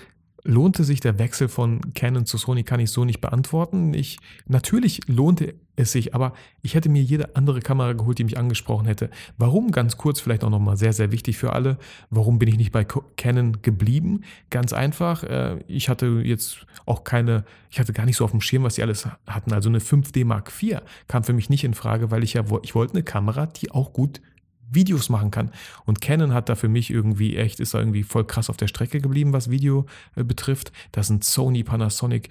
Lohnte 0.44 0.84
sich 0.84 1.00
der 1.00 1.18
Wechsel 1.18 1.48
von 1.48 1.80
Canon 1.94 2.24
zu 2.24 2.38
Sony, 2.38 2.62
kann 2.62 2.80
ich 2.80 2.90
so 2.90 3.04
nicht 3.04 3.20
beantworten. 3.20 3.92
Ich, 3.92 4.18
natürlich 4.46 5.00
lohnte 5.08 5.54
es 5.74 5.92
sich, 5.92 6.14
aber 6.14 6.32
ich 6.62 6.74
hätte 6.74 6.88
mir 6.88 7.02
jede 7.02 7.34
andere 7.36 7.60
Kamera 7.60 7.92
geholt, 7.92 8.18
die 8.18 8.24
mich 8.24 8.38
angesprochen 8.38 8.86
hätte. 8.86 9.10
Warum? 9.36 9.70
Ganz 9.70 9.96
kurz, 9.96 10.20
vielleicht 10.20 10.44
auch 10.44 10.50
nochmal 10.50 10.76
sehr, 10.76 10.92
sehr 10.92 11.12
wichtig 11.12 11.38
für 11.38 11.52
alle. 11.52 11.78
Warum 12.10 12.38
bin 12.38 12.48
ich 12.48 12.56
nicht 12.56 12.72
bei 12.72 12.84
Canon 12.84 13.62
geblieben? 13.62 14.22
Ganz 14.50 14.72
einfach, 14.72 15.24
äh, 15.24 15.58
ich 15.66 15.88
hatte 15.88 16.22
jetzt 16.24 16.66
auch 16.86 17.04
keine, 17.04 17.44
ich 17.70 17.80
hatte 17.80 17.92
gar 17.92 18.06
nicht 18.06 18.16
so 18.16 18.24
auf 18.24 18.30
dem 18.30 18.40
Schirm, 18.40 18.62
was 18.62 18.76
sie 18.76 18.82
alles 18.82 19.06
hatten. 19.26 19.52
Also 19.52 19.68
eine 19.68 19.80
5D 19.80 20.24
Mark 20.24 20.52
IV 20.60 20.80
kam 21.08 21.24
für 21.24 21.32
mich 21.32 21.50
nicht 21.50 21.64
in 21.64 21.74
Frage, 21.74 22.10
weil 22.10 22.22
ich 22.22 22.34
ja, 22.34 22.44
ich 22.62 22.74
wollte 22.74 22.94
eine 22.94 23.02
Kamera, 23.02 23.46
die 23.46 23.70
auch 23.70 23.92
gut 23.92 24.20
Videos 24.70 25.08
machen 25.08 25.30
kann. 25.30 25.50
Und 25.84 26.00
Canon 26.00 26.32
hat 26.34 26.48
da 26.48 26.54
für 26.54 26.68
mich 26.68 26.90
irgendwie 26.90 27.36
echt, 27.36 27.60
ist 27.60 27.74
da 27.74 27.78
irgendwie 27.78 28.02
voll 28.02 28.24
krass 28.24 28.50
auf 28.50 28.56
der 28.56 28.68
Strecke 28.68 29.00
geblieben, 29.00 29.32
was 29.32 29.50
Video 29.50 29.86
äh, 30.16 30.24
betrifft. 30.24 30.72
Das 30.92 31.06
sind 31.06 31.24
Sony, 31.24 31.64
Panasonic, 31.64 32.28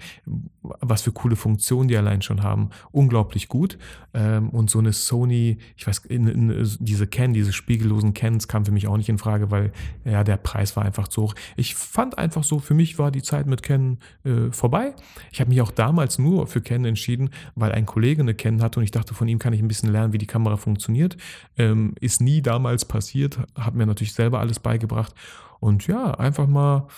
was 0.62 1.02
für 1.02 1.12
coole 1.12 1.36
Funktionen 1.36 1.88
die 1.88 1.96
allein 1.96 2.22
schon 2.22 2.42
haben. 2.42 2.70
Unglaublich 2.92 3.48
gut. 3.48 3.78
Ähm, 4.14 4.50
und 4.50 4.70
so 4.70 4.78
eine 4.78 4.92
Sony, 4.92 5.58
ich 5.76 5.86
weiß, 5.86 6.02
diese 6.08 7.06
Canon, 7.06 7.34
diese 7.34 7.52
spiegellosen 7.52 8.14
Cans 8.14 8.48
kam 8.48 8.64
für 8.64 8.72
mich 8.72 8.86
auch 8.86 8.96
nicht 8.96 9.08
in 9.08 9.18
Frage, 9.18 9.50
weil 9.50 9.72
ja, 10.04 10.24
der 10.24 10.36
Preis 10.36 10.76
war 10.76 10.84
einfach 10.84 11.08
zu 11.08 11.22
hoch. 11.22 11.34
Ich 11.56 11.74
fand 11.74 12.18
einfach 12.18 12.44
so, 12.44 12.58
für 12.58 12.74
mich 12.74 12.98
war 12.98 13.10
die 13.10 13.22
Zeit 13.22 13.46
mit 13.46 13.62
Canon 13.62 13.98
äh, 14.24 14.52
vorbei. 14.52 14.94
Ich 15.32 15.40
habe 15.40 15.50
mich 15.50 15.60
auch 15.60 15.70
damals 15.70 16.18
nur 16.18 16.46
für 16.46 16.60
Canon 16.60 16.86
entschieden, 16.86 17.30
weil 17.54 17.72
ein 17.72 17.86
Kollege 17.86 18.22
eine 18.22 18.34
Canon 18.34 18.62
hatte 18.62 18.80
und 18.80 18.84
ich 18.84 18.90
dachte, 18.90 19.14
von 19.14 19.28
ihm 19.28 19.38
kann 19.38 19.52
ich 19.52 19.60
ein 19.60 19.68
bisschen 19.68 19.90
lernen, 19.90 20.12
wie 20.12 20.18
die 20.18 20.26
Kamera 20.26 20.56
funktioniert. 20.56 21.16
Ähm, 21.56 21.94
ist 22.00 22.20
nie 22.20 22.27
damals 22.42 22.84
passiert, 22.84 23.38
habe 23.56 23.78
mir 23.78 23.86
natürlich 23.86 24.12
selber 24.12 24.40
alles 24.40 24.60
beigebracht 24.60 25.14
und 25.60 25.86
ja, 25.86 26.12
einfach 26.12 26.46
mal 26.46 26.88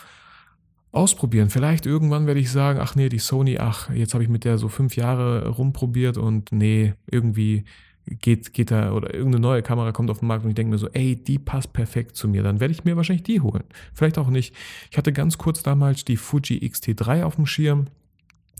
ausprobieren. 0.92 1.50
Vielleicht 1.50 1.86
irgendwann 1.86 2.26
werde 2.26 2.40
ich 2.40 2.50
sagen, 2.50 2.80
ach 2.82 2.96
nee, 2.96 3.08
die 3.08 3.18
Sony, 3.18 3.58
ach, 3.58 3.90
jetzt 3.90 4.14
habe 4.14 4.24
ich 4.24 4.30
mit 4.30 4.44
der 4.44 4.58
so 4.58 4.68
fünf 4.68 4.96
Jahre 4.96 5.48
rumprobiert 5.48 6.16
und 6.18 6.50
nee, 6.52 6.94
irgendwie 7.06 7.64
geht, 8.06 8.52
geht 8.52 8.70
da 8.70 8.92
oder 8.92 9.14
irgendeine 9.14 9.42
neue 9.42 9.62
Kamera 9.62 9.92
kommt 9.92 10.10
auf 10.10 10.18
den 10.18 10.28
Markt 10.28 10.44
und 10.44 10.50
ich 10.50 10.56
denke 10.56 10.72
mir 10.72 10.78
so, 10.78 10.88
ey, 10.88 11.16
die 11.16 11.38
passt 11.38 11.72
perfekt 11.72 12.16
zu 12.16 12.28
mir, 12.28 12.42
dann 12.42 12.58
werde 12.58 12.72
ich 12.72 12.84
mir 12.84 12.96
wahrscheinlich 12.96 13.22
die 13.22 13.40
holen. 13.40 13.64
Vielleicht 13.94 14.18
auch 14.18 14.28
nicht. 14.28 14.54
Ich 14.90 14.98
hatte 14.98 15.12
ganz 15.12 15.38
kurz 15.38 15.62
damals 15.62 16.04
die 16.04 16.16
Fuji 16.16 16.64
X-T3 16.64 17.22
auf 17.22 17.36
dem 17.36 17.46
Schirm, 17.46 17.86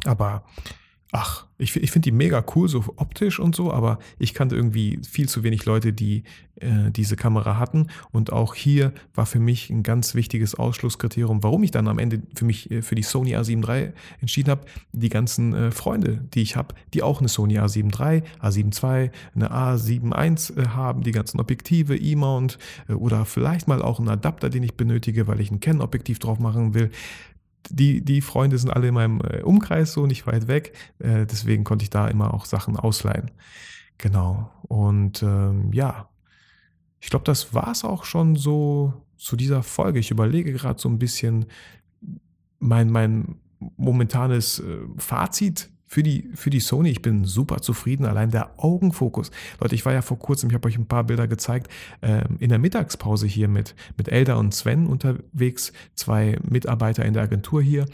aber 0.05 0.45
Ach, 1.13 1.47
ich, 1.59 1.75
ich 1.77 1.91
finde 1.91 2.11
die 2.11 2.17
mega 2.17 2.45
cool, 2.55 2.69
so 2.69 2.85
optisch 2.97 3.41
und 3.41 3.57
so, 3.57 3.73
aber 3.73 3.99
ich 4.19 4.33
kannte 4.33 4.55
irgendwie 4.55 5.01
viel 5.09 5.29
zu 5.29 5.43
wenig 5.43 5.65
Leute, 5.65 5.93
die 5.93 6.23
äh, 6.57 6.91
diese 6.93 7.17
Kamera 7.17 7.59
hatten. 7.59 7.89
Und 8.13 8.33
auch 8.33 8.55
hier 8.55 8.93
war 9.15 9.27
für 9.27 9.41
mich 9.41 9.71
ein 9.71 9.83
ganz 9.83 10.15
wichtiges 10.15 10.55
Ausschlusskriterium, 10.55 11.43
warum 11.43 11.65
ich 11.65 11.73
dann 11.73 11.89
am 11.89 11.99
Ende 11.99 12.23
für 12.37 12.45
mich 12.45 12.71
äh, 12.71 12.83
für 12.83 12.95
die 12.95 13.03
Sony 13.03 13.37
A7 13.37 13.69
III 13.69 13.93
entschieden 14.21 14.51
habe. 14.51 14.67
Die 14.93 15.09
ganzen 15.09 15.53
äh, 15.53 15.71
Freunde, 15.73 16.25
die 16.33 16.43
ich 16.43 16.55
habe, 16.55 16.77
die 16.95 17.03
auch 17.03 17.19
eine 17.19 17.29
Sony 17.29 17.59
A7 17.59 17.87
III, 17.87 18.23
A7 18.41 18.83
II, 18.83 19.11
eine 19.35 19.53
A7 19.53 20.15
I 20.15 20.61
äh, 20.61 20.67
haben, 20.69 21.03
die 21.03 21.13
ganzen 21.13 21.41
Objektive, 21.41 21.97
E-Mount 21.97 22.59
äh, 22.89 22.93
oder 22.93 23.25
vielleicht 23.25 23.67
mal 23.67 23.83
auch 23.83 23.99
einen 23.99 24.09
Adapter, 24.09 24.49
den 24.49 24.63
ich 24.63 24.75
benötige, 24.75 25.27
weil 25.27 25.41
ich 25.41 25.51
ein 25.51 25.59
Canon-Objektiv 25.59 26.21
drauf 26.21 26.39
machen 26.39 26.73
will 26.75 26.93
die, 27.69 28.05
die 28.05 28.21
Freunde 28.21 28.59
sind 28.59 28.71
alle 28.71 28.89
in 28.89 28.95
meinem 28.95 29.21
äh, 29.21 29.43
Umkreis 29.43 29.93
so 29.93 30.07
nicht 30.07 30.27
weit 30.27 30.49
weg. 30.49 30.73
Äh, 30.99 31.27
deswegen 31.27 31.65
konnte 31.65 31.83
ich 31.83 31.91
da 31.91 32.09
immer 32.09 32.35
auch 32.35 32.45
Sachen 32.45 32.77
ausleihen. 32.77 33.31
Genau. 33.99 34.51
Und 34.63 35.23
ähm, 35.23 35.73
ja, 35.73 36.09
ich 37.01 37.11
glaube, 37.11 37.25
das 37.25 37.55
war 37.55 37.73
es 37.73 37.85
auch 37.85 38.05
schon 38.05 38.37
so 38.37 38.95
zu 39.17 39.37
dieser 39.37 39.63
Folge. 39.63 39.99
Ich 39.99 40.11
überlege 40.11 40.53
gerade 40.53 40.81
so 40.81 40.89
ein 40.89 40.99
bisschen 40.99 41.47
mein, 42.59 42.91
mein 42.91 43.37
momentanes 43.77 44.61
äh, 44.61 44.79
Fazit 44.97 45.71
für 45.91 46.05
die, 46.05 46.31
für 46.35 46.51
die 46.51 46.61
Sony. 46.61 46.91
Ich 46.91 47.03
bin 47.03 47.25
super 47.25 47.63
zufrieden. 47.63 48.07
Allein 48.07 48.31
der 48.31 48.53
Augenfokus. 48.59 49.33
Leute, 49.61 49.75
ich 49.75 49.85
war 49.85 49.93
ja 49.93 50.03
vor 50.03 50.21
kurzem, 50.21 50.49
ich 50.49 50.55
habe 50.55 50.69
euch 50.69 50.79
ein 50.79 50.87
paar 50.87 51.03
Bilder 51.03 51.27
gezeigt, 51.27 51.69
äh, 52.01 52.23
in 52.39 52.49
der 52.49 52.61
Mittagspause 52.61 53.27
hier 53.27 53.49
mit, 53.49 53.75
mit 53.97 54.09
Elda 54.09 54.37
und 54.37 54.55
Sven 54.55 54.87
unterwegs, 54.87 55.73
zwei 55.97 56.39
Mitarbeiter 56.49 57.05
in 57.05 57.15
der 57.15 57.25
Agentur 57.25 57.61
hier 57.61 57.87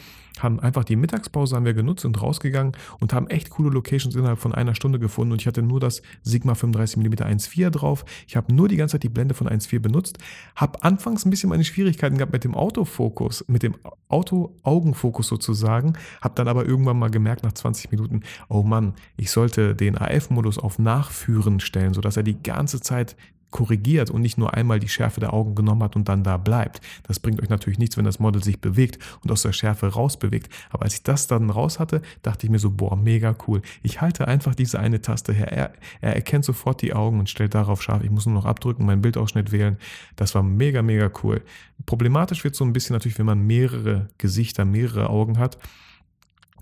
haben 0.42 0.60
einfach 0.60 0.84
die 0.84 0.96
Mittagspause 0.96 1.56
haben 1.56 1.64
wir 1.64 1.74
genutzt 1.74 2.04
und 2.04 2.20
rausgegangen 2.20 2.72
und 3.00 3.12
haben 3.12 3.28
echt 3.28 3.50
coole 3.50 3.70
Locations 3.70 4.14
innerhalb 4.14 4.38
von 4.38 4.54
einer 4.54 4.74
Stunde 4.74 4.98
gefunden 4.98 5.32
und 5.32 5.40
ich 5.40 5.46
hatte 5.46 5.62
nur 5.62 5.80
das 5.80 6.02
Sigma 6.22 6.52
35mm 6.52 7.22
1.4 7.22 7.70
drauf. 7.70 8.04
Ich 8.26 8.36
habe 8.36 8.54
nur 8.54 8.68
die 8.68 8.76
ganze 8.76 8.92
Zeit 8.92 9.02
die 9.02 9.08
Blende 9.08 9.34
von 9.34 9.48
1.4 9.48 9.80
benutzt, 9.80 10.18
habe 10.54 10.82
anfangs 10.82 11.24
ein 11.24 11.30
bisschen 11.30 11.50
meine 11.50 11.64
Schwierigkeiten 11.64 12.18
gehabt 12.18 12.32
mit 12.32 12.44
dem 12.44 12.54
Autofokus, 12.54 13.44
mit 13.48 13.62
dem 13.62 13.76
Auto-Augenfokus 14.08 15.26
sozusagen, 15.28 15.94
habe 16.20 16.34
dann 16.34 16.48
aber 16.48 16.66
irgendwann 16.66 16.98
mal 16.98 17.10
gemerkt 17.10 17.42
nach 17.42 17.52
20 17.52 17.85
Minuten, 17.90 18.22
oh 18.48 18.62
Mann, 18.62 18.94
ich 19.16 19.30
sollte 19.30 19.74
den 19.74 19.98
AF-Modus 19.98 20.58
auf 20.58 20.78
Nachführen 20.78 21.60
stellen, 21.60 21.94
sodass 21.94 22.16
er 22.16 22.22
die 22.22 22.42
ganze 22.42 22.80
Zeit 22.80 23.16
korrigiert 23.50 24.10
und 24.10 24.20
nicht 24.20 24.38
nur 24.38 24.54
einmal 24.54 24.80
die 24.80 24.88
Schärfe 24.88 25.20
der 25.20 25.32
Augen 25.32 25.54
genommen 25.54 25.82
hat 25.82 25.96
und 25.96 26.08
dann 26.08 26.22
da 26.22 26.36
bleibt. 26.36 26.80
Das 27.04 27.20
bringt 27.20 27.40
euch 27.42 27.48
natürlich 27.48 27.78
nichts, 27.78 27.96
wenn 27.96 28.04
das 28.04 28.18
Model 28.18 28.42
sich 28.42 28.60
bewegt 28.60 28.98
und 29.22 29.30
aus 29.30 29.42
der 29.42 29.52
Schärfe 29.52 29.86
rausbewegt. 29.86 30.52
Aber 30.70 30.82
als 30.82 30.94
ich 30.94 31.02
das 31.02 31.26
dann 31.26 31.48
raus 31.48 31.78
hatte, 31.78 32.02
dachte 32.22 32.46
ich 32.46 32.50
mir 32.50 32.58
so, 32.58 32.70
boah, 32.70 32.96
mega 32.96 33.34
cool. 33.46 33.62
Ich 33.82 34.00
halte 34.00 34.28
einfach 34.28 34.54
diese 34.54 34.78
eine 34.78 35.00
Taste 35.00 35.32
her. 35.32 35.52
Er, 35.52 35.72
er 36.00 36.14
erkennt 36.16 36.44
sofort 36.44 36.82
die 36.82 36.92
Augen 36.92 37.18
und 37.18 37.30
stellt 37.30 37.54
darauf 37.54 37.82
scharf. 37.82 38.02
Ich 38.02 38.10
muss 38.10 38.26
nur 38.26 38.34
noch 38.34 38.44
abdrücken, 38.44 38.84
meinen 38.84 39.02
Bildausschnitt 39.02 39.52
wählen. 39.52 39.78
Das 40.16 40.34
war 40.34 40.42
mega, 40.42 40.82
mega 40.82 41.10
cool. 41.22 41.42
Problematisch 41.86 42.44
wird 42.44 42.56
so 42.56 42.64
ein 42.64 42.72
bisschen 42.72 42.94
natürlich, 42.94 43.18
wenn 43.18 43.26
man 43.26 43.46
mehrere 43.46 44.08
Gesichter, 44.18 44.64
mehrere 44.64 45.08
Augen 45.08 45.38
hat 45.38 45.56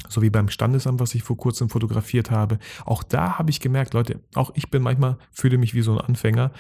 so 0.09 0.23
wie 0.23 0.31
beim 0.31 0.49
Standesamt, 0.49 1.01
was 1.01 1.15
ich 1.15 1.23
vor 1.23 1.37
kurzem 1.37 1.69
fotografiert 1.69 2.31
habe. 2.31 2.59
Auch 2.85 3.03
da 3.03 3.39
habe 3.39 3.51
ich 3.51 3.61
gemerkt, 3.61 3.95
Leute, 3.95 4.21
auch 4.35 4.51
ich 4.55 4.71
bin 4.71 4.83
manchmal, 4.83 5.17
fühle 5.31 5.59
mich 5.59 5.75
wie 5.75 5.83
so 5.83 5.93
ein 5.93 6.01
Anfänger. 6.01 6.51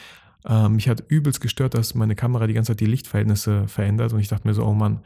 Ähm, 0.47 0.77
mich 0.77 0.89
hat 0.89 1.05
übelst 1.09 1.41
gestört, 1.41 1.75
dass 1.75 1.95
meine 1.95 2.15
Kamera 2.15 2.47
die 2.47 2.55
ganze 2.55 2.73
Zeit 2.73 2.81
die 2.81 2.87
Lichtverhältnisse 2.87 3.67
verändert 3.69 4.13
und 4.13 4.21
ich 4.21 4.29
dachte 4.29 4.47
mir 4.47 4.55
so, 4.55 4.65
oh 4.65 4.75
Mann, 4.75 5.01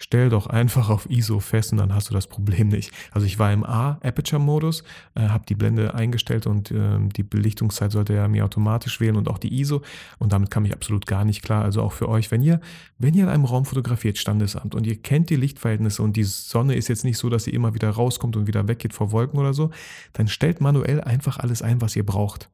stell 0.00 0.30
doch 0.30 0.46
einfach 0.46 0.88
auf 0.88 1.08
ISO 1.08 1.38
fest 1.38 1.72
und 1.72 1.78
dann 1.78 1.94
hast 1.94 2.10
du 2.10 2.14
das 2.14 2.26
Problem 2.26 2.68
nicht. 2.68 2.90
Also 3.12 3.26
ich 3.26 3.38
war 3.38 3.52
im 3.52 3.64
A-Aperture-Modus, 3.64 4.82
äh, 5.14 5.28
habe 5.28 5.44
die 5.48 5.54
Blende 5.54 5.94
eingestellt 5.94 6.46
und 6.46 6.70
äh, 6.70 6.98
die 7.14 7.22
Belichtungszeit 7.22 7.92
sollte 7.92 8.14
er 8.14 8.26
mir 8.28 8.44
automatisch 8.44 9.00
wählen 9.00 9.16
und 9.16 9.28
auch 9.28 9.38
die 9.38 9.60
ISO 9.60 9.82
und 10.18 10.32
damit 10.32 10.50
kam 10.50 10.64
ich 10.64 10.72
absolut 10.72 11.06
gar 11.06 11.24
nicht 11.24 11.42
klar. 11.42 11.62
Also 11.62 11.82
auch 11.82 11.92
für 11.92 12.08
euch, 12.08 12.30
wenn 12.30 12.42
ihr, 12.42 12.60
wenn 12.98 13.14
ihr 13.14 13.24
in 13.24 13.28
einem 13.28 13.44
Raum 13.44 13.64
fotografiert, 13.64 14.18
Standesamt 14.18 14.74
und 14.74 14.86
ihr 14.86 15.00
kennt 15.00 15.30
die 15.30 15.36
Lichtverhältnisse 15.36 16.02
und 16.02 16.16
die 16.16 16.24
Sonne 16.24 16.74
ist 16.74 16.88
jetzt 16.88 17.04
nicht 17.04 17.18
so, 17.18 17.28
dass 17.28 17.44
sie 17.44 17.50
immer 17.50 17.74
wieder 17.74 17.90
rauskommt 17.90 18.36
und 18.36 18.46
wieder 18.46 18.66
weggeht 18.66 18.94
vor 18.94 19.12
Wolken 19.12 19.38
oder 19.38 19.54
so, 19.54 19.70
dann 20.14 20.28
stellt 20.28 20.60
manuell 20.60 21.00
einfach 21.02 21.38
alles 21.38 21.62
ein, 21.62 21.80
was 21.80 21.94
ihr 21.94 22.06
braucht 22.06 22.48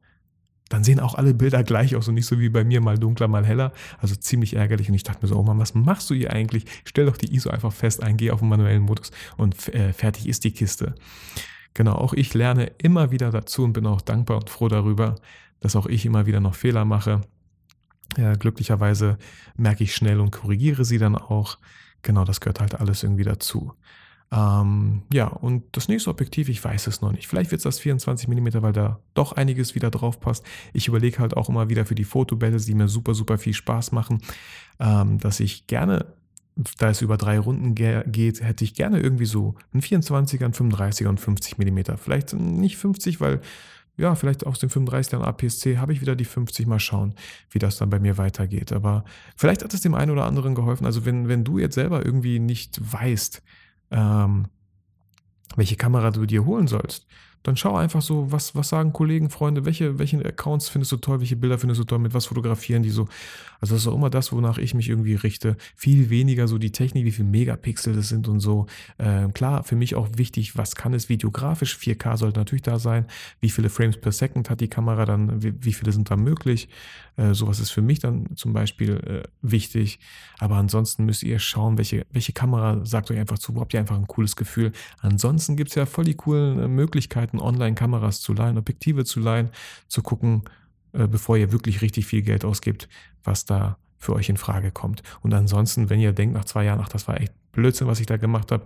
dann 0.69 0.83
sehen 0.83 0.99
auch 0.99 1.15
alle 1.15 1.33
Bilder 1.33 1.63
gleich 1.63 1.95
aus 1.95 2.07
und 2.07 2.15
nicht 2.15 2.25
so 2.25 2.39
wie 2.39 2.49
bei 2.49 2.63
mir, 2.63 2.81
mal 2.81 2.97
dunkler, 2.97 3.27
mal 3.27 3.45
heller. 3.45 3.71
Also 3.99 4.15
ziemlich 4.15 4.55
ärgerlich. 4.55 4.89
Und 4.89 4.95
ich 4.95 5.03
dachte 5.03 5.19
mir 5.21 5.27
so, 5.29 5.37
oh 5.37 5.43
Mann, 5.43 5.59
was 5.59 5.73
machst 5.73 6.09
du 6.09 6.13
hier 6.13 6.33
eigentlich? 6.33 6.65
Stell 6.83 7.05
doch 7.05 7.17
die 7.17 7.33
ISO 7.33 7.49
einfach 7.49 7.71
fest 7.71 8.03
ein, 8.03 8.17
geh 8.17 8.31
auf 8.31 8.39
den 8.39 8.49
manuellen 8.49 8.83
Modus 8.83 9.11
und 9.37 9.73
äh, 9.73 9.93
fertig 9.93 10.27
ist 10.27 10.43
die 10.43 10.51
Kiste. 10.51 10.95
Genau, 11.73 11.93
auch 11.93 12.13
ich 12.13 12.33
lerne 12.33 12.71
immer 12.79 13.11
wieder 13.11 13.31
dazu 13.31 13.63
und 13.63 13.73
bin 13.73 13.85
auch 13.85 14.01
dankbar 14.01 14.37
und 14.37 14.49
froh 14.49 14.67
darüber, 14.67 15.15
dass 15.59 15.75
auch 15.75 15.85
ich 15.85 16.05
immer 16.05 16.25
wieder 16.25 16.39
noch 16.39 16.55
Fehler 16.55 16.85
mache. 16.85 17.21
Ja, 18.17 18.33
glücklicherweise 18.33 19.17
merke 19.55 19.83
ich 19.83 19.95
schnell 19.95 20.19
und 20.19 20.31
korrigiere 20.31 20.85
sie 20.85 20.97
dann 20.97 21.15
auch. 21.15 21.57
Genau, 22.01 22.25
das 22.25 22.39
gehört 22.39 22.59
halt 22.59 22.75
alles 22.75 23.03
irgendwie 23.03 23.23
dazu. 23.23 23.73
Ähm, 24.29 25.03
ja, 25.11 25.27
und 25.27 25.63
das 25.71 25.87
nächste 25.87 26.09
Objektiv, 26.09 26.49
ich 26.49 26.63
weiß 26.63 26.87
es 26.87 27.01
noch 27.01 27.11
nicht. 27.11 27.27
Vielleicht 27.27 27.51
wird 27.51 27.59
es 27.59 27.63
das 27.63 27.79
24 27.79 28.27
mm, 28.27 28.61
weil 28.61 28.73
da 28.73 28.99
doch 29.13 29.31
einiges 29.33 29.73
wieder 29.73 29.89
drauf 29.89 30.19
passt. 30.19 30.45
Ich 30.73 30.87
überlege 30.87 31.19
halt 31.19 31.37
auch 31.37 31.47
immer 31.49 31.69
wieder 31.69 31.85
für 31.85 31.95
die 31.95 32.03
Fotobälle, 32.03 32.57
die 32.57 32.73
mir 32.73 32.89
super, 32.89 33.13
super 33.13 33.37
viel 33.37 33.53
Spaß 33.53 33.93
machen, 33.93 34.21
ähm, 34.79 35.17
dass 35.19 35.39
ich 35.39 35.67
gerne, 35.67 36.13
da 36.77 36.89
es 36.89 37.01
über 37.01 37.15
drei 37.15 37.39
Runden 37.39 37.73
ge 37.73 38.03
geht, 38.07 38.43
hätte 38.43 38.65
ich 38.65 38.73
gerne 38.73 38.99
irgendwie 38.99 39.25
so 39.25 39.55
ein 39.73 39.81
24er, 39.81 40.43
ein 40.43 40.53
35er 40.53 41.07
und 41.07 41.19
50 41.19 41.57
mm. 41.57 41.79
Vielleicht 41.97 42.33
nicht 42.33 42.75
50, 42.77 43.21
weil 43.21 43.39
ja, 43.95 44.13
vielleicht 44.13 44.45
aus 44.45 44.59
den 44.59 44.69
35ern 44.69 45.21
APS-C 45.21 45.77
habe 45.77 45.91
ich 45.91 46.01
wieder 46.01 46.15
die 46.15 46.25
50. 46.25 46.67
Mal 46.67 46.79
schauen, 46.79 47.15
wie 47.49 47.59
das 47.59 47.77
dann 47.77 47.89
bei 47.89 47.99
mir 47.99 48.17
weitergeht. 48.17 48.71
Aber 48.71 49.05
vielleicht 49.35 49.63
hat 49.63 49.73
es 49.73 49.81
dem 49.81 49.95
einen 49.95 50.11
oder 50.11 50.25
anderen 50.25 50.53
geholfen. 50.53 50.85
Also 50.85 51.05
wenn, 51.05 51.27
wenn 51.27 51.43
du 51.43 51.57
jetzt 51.57 51.75
selber 51.75 52.05
irgendwie 52.05 52.39
nicht 52.39 52.79
weißt, 52.79 53.41
ähm, 53.91 54.47
welche 55.55 55.75
Kamera 55.75 56.11
du 56.11 56.25
dir 56.25 56.45
holen 56.45 56.67
sollst, 56.67 57.07
dann 57.47 57.55
schau 57.55 57.77
einfach 57.77 58.01
so, 58.01 58.29
was, 58.29 58.55
was 58.55 58.67
sagen 58.67 58.91
Kollegen, 58.91 59.29
Freunde, 59.29 59.63
welche, 59.63 59.97
welche 59.99 60.17
Accounts 60.17 60.67
findest 60.67 60.91
du 60.91 60.97
toll, 60.97 61.21
welche 61.21 61.37
Bilder 61.37 61.57
findest 61.57 61.79
du 61.79 61.85
toll, 61.85 61.99
mit 61.99 62.13
was 62.13 62.25
fotografieren 62.25 62.83
die 62.83 62.89
so. 62.89 63.07
Also 63.61 63.73
das 63.73 63.83
ist 63.83 63.87
auch 63.87 63.95
immer 63.95 64.09
das, 64.09 64.33
wonach 64.33 64.57
ich 64.57 64.73
mich 64.73 64.89
irgendwie 64.89 65.15
richte. 65.15 65.55
Viel 65.73 66.09
weniger 66.09 66.49
so 66.49 66.57
die 66.57 66.73
Technik, 66.73 67.05
wie 67.05 67.11
viele 67.13 67.29
Megapixel 67.29 67.95
das 67.95 68.09
sind 68.09 68.27
und 68.27 68.41
so. 68.41 68.65
Ähm, 68.99 69.33
klar, 69.33 69.63
für 69.63 69.77
mich 69.77 69.95
auch 69.95 70.09
wichtig, 70.17 70.57
was 70.57 70.75
kann 70.75 70.93
es 70.93 71.07
videografisch? 71.07 71.77
4K 71.77 72.17
sollte 72.17 72.37
natürlich 72.37 72.63
da 72.63 72.79
sein. 72.79 73.05
Wie 73.39 73.49
viele 73.49 73.69
Frames 73.69 73.95
per 73.95 74.11
Second 74.11 74.49
hat 74.49 74.59
die 74.59 74.67
Kamera 74.67 75.05
dann? 75.05 75.41
Wie, 75.41 75.53
wie 75.63 75.73
viele 75.73 75.93
sind 75.93 76.11
da 76.11 76.17
möglich? 76.17 76.67
Äh, 77.15 77.33
sowas 77.33 77.61
ist 77.61 77.71
für 77.71 77.81
mich 77.81 77.99
dann 77.99 78.35
zum 78.35 78.51
Beispiel 78.51 78.97
äh, 78.97 79.27
wichtig. 79.41 79.99
Aber 80.37 80.57
ansonsten 80.57 81.05
müsst 81.05 81.23
ihr 81.23 81.39
schauen, 81.39 81.77
welche, 81.77 82.05
welche 82.11 82.33
Kamera 82.33 82.85
sagt 82.85 83.09
euch 83.09 83.17
einfach 83.17 83.39
zu, 83.39 83.55
wo 83.55 83.61
habt 83.61 83.73
ihr 83.73 83.79
einfach 83.79 83.95
ein 83.95 84.07
cooles 84.07 84.35
Gefühl. 84.35 84.73
Ansonsten 84.99 85.55
gibt 85.55 85.69
es 85.69 85.75
ja 85.75 85.85
voll 85.85 86.03
die 86.03 86.15
coolen 86.15 86.59
äh, 87.37 87.37
Möglichkeiten, 87.37 87.39
Online-Kameras 87.39 88.21
zu 88.21 88.33
leihen, 88.33 88.57
Objektive 88.57 89.05
zu 89.05 89.19
leihen, 89.19 89.49
zu 89.87 90.01
gucken, 90.01 90.43
äh, 90.93 91.07
bevor 91.07 91.37
ihr 91.37 91.51
wirklich 91.51 91.81
richtig 91.81 92.05
viel 92.05 92.21
Geld 92.21 92.45
ausgibt, 92.45 92.87
was 93.23 93.45
da 93.45 93.77
für 93.99 94.13
euch 94.13 94.29
in 94.29 94.37
Frage 94.37 94.71
kommt. 94.71 95.01
Und 95.21 95.33
ansonsten, 95.33 95.89
wenn 95.89 95.99
ihr 95.99 96.13
denkt 96.13 96.35
nach 96.35 96.45
zwei 96.45 96.65
Jahren, 96.65 96.79
ach, 96.81 96.89
das 96.89 97.07
war 97.07 97.19
echt 97.19 97.33
Blödsinn, 97.51 97.87
was 97.87 97.99
ich 97.99 98.05
da 98.05 98.17
gemacht 98.17 98.51
habe, 98.51 98.65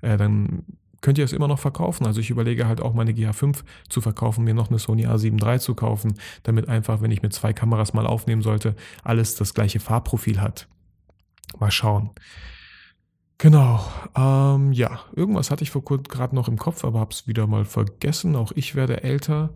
äh, 0.00 0.16
dann 0.16 0.64
könnt 1.02 1.18
ihr 1.18 1.24
es 1.24 1.32
immer 1.32 1.48
noch 1.48 1.58
verkaufen. 1.58 2.06
Also 2.06 2.20
ich 2.20 2.30
überlege 2.30 2.66
halt 2.66 2.80
auch 2.80 2.94
meine 2.94 3.12
GH5 3.12 3.62
zu 3.88 4.00
verkaufen, 4.00 4.44
mir 4.44 4.54
noch 4.54 4.68
eine 4.68 4.78
Sony 4.78 5.06
A7 5.06 5.42
III 5.42 5.58
zu 5.58 5.74
kaufen, 5.74 6.14
damit 6.42 6.68
einfach, 6.68 7.00
wenn 7.00 7.10
ich 7.10 7.22
mit 7.22 7.32
zwei 7.32 7.52
Kameras 7.52 7.94
mal 7.94 8.06
aufnehmen 8.06 8.42
sollte, 8.42 8.74
alles 9.02 9.34
das 9.34 9.54
gleiche 9.54 9.80
Farbprofil 9.80 10.40
hat. 10.40 10.66
Mal 11.58 11.70
schauen. 11.70 12.10
Genau. 13.40 13.82
Ähm, 14.14 14.70
ja, 14.74 15.00
irgendwas 15.16 15.50
hatte 15.50 15.64
ich 15.64 15.70
vor 15.70 15.82
kurzem 15.82 16.04
gerade 16.08 16.34
noch 16.34 16.46
im 16.46 16.58
Kopf, 16.58 16.84
aber 16.84 17.00
habe 17.00 17.12
es 17.12 17.26
wieder 17.26 17.46
mal 17.46 17.64
vergessen. 17.64 18.36
Auch 18.36 18.52
ich 18.54 18.74
werde 18.74 19.02
älter. 19.02 19.54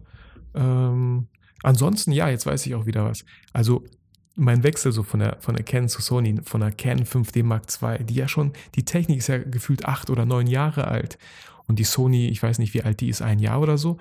Ähm, 0.55 1.27
ansonsten, 1.63 2.11
ja, 2.11 2.31
jetzt 2.31 2.47
weiß 2.47 2.65
ich 2.65 2.75
auch 2.75 2.87
wieder 2.87 3.05
was. 3.05 3.27
Also 3.53 3.85
mein 4.37 4.63
Wechsel 4.63 4.91
so 4.91 5.03
von 5.03 5.21
der, 5.21 5.37
von 5.41 5.55
der 5.55 5.67
Canon 5.67 5.91
zu 5.91 6.01
Sony, 6.01 6.41
von 6.45 6.63
der 6.63 6.73
Canon 6.73 7.05
5D 7.05 7.45
Mark 7.45 7.65
II, 7.83 8.03
die 8.05 8.15
ja 8.15 8.27
schon, 8.27 8.55
die 8.75 8.87
Technik 8.87 9.19
ist 9.19 9.27
ja 9.27 9.37
gefühlt 9.37 9.85
acht 9.85 10.09
oder 10.09 10.25
neun 10.25 10.47
Jahre 10.47 10.89
alt. 10.89 11.19
Und 11.67 11.79
die 11.79 11.85
Sony, 11.85 12.29
ich 12.29 12.43
weiß 12.43 12.61
nicht, 12.61 12.73
wie 12.73 12.83
alt 12.83 13.03
die 13.03 13.11
ist, 13.11 13.21
ein 13.21 13.39
Jahr 13.39 13.61
oder 13.61 13.77
so. 13.77 13.99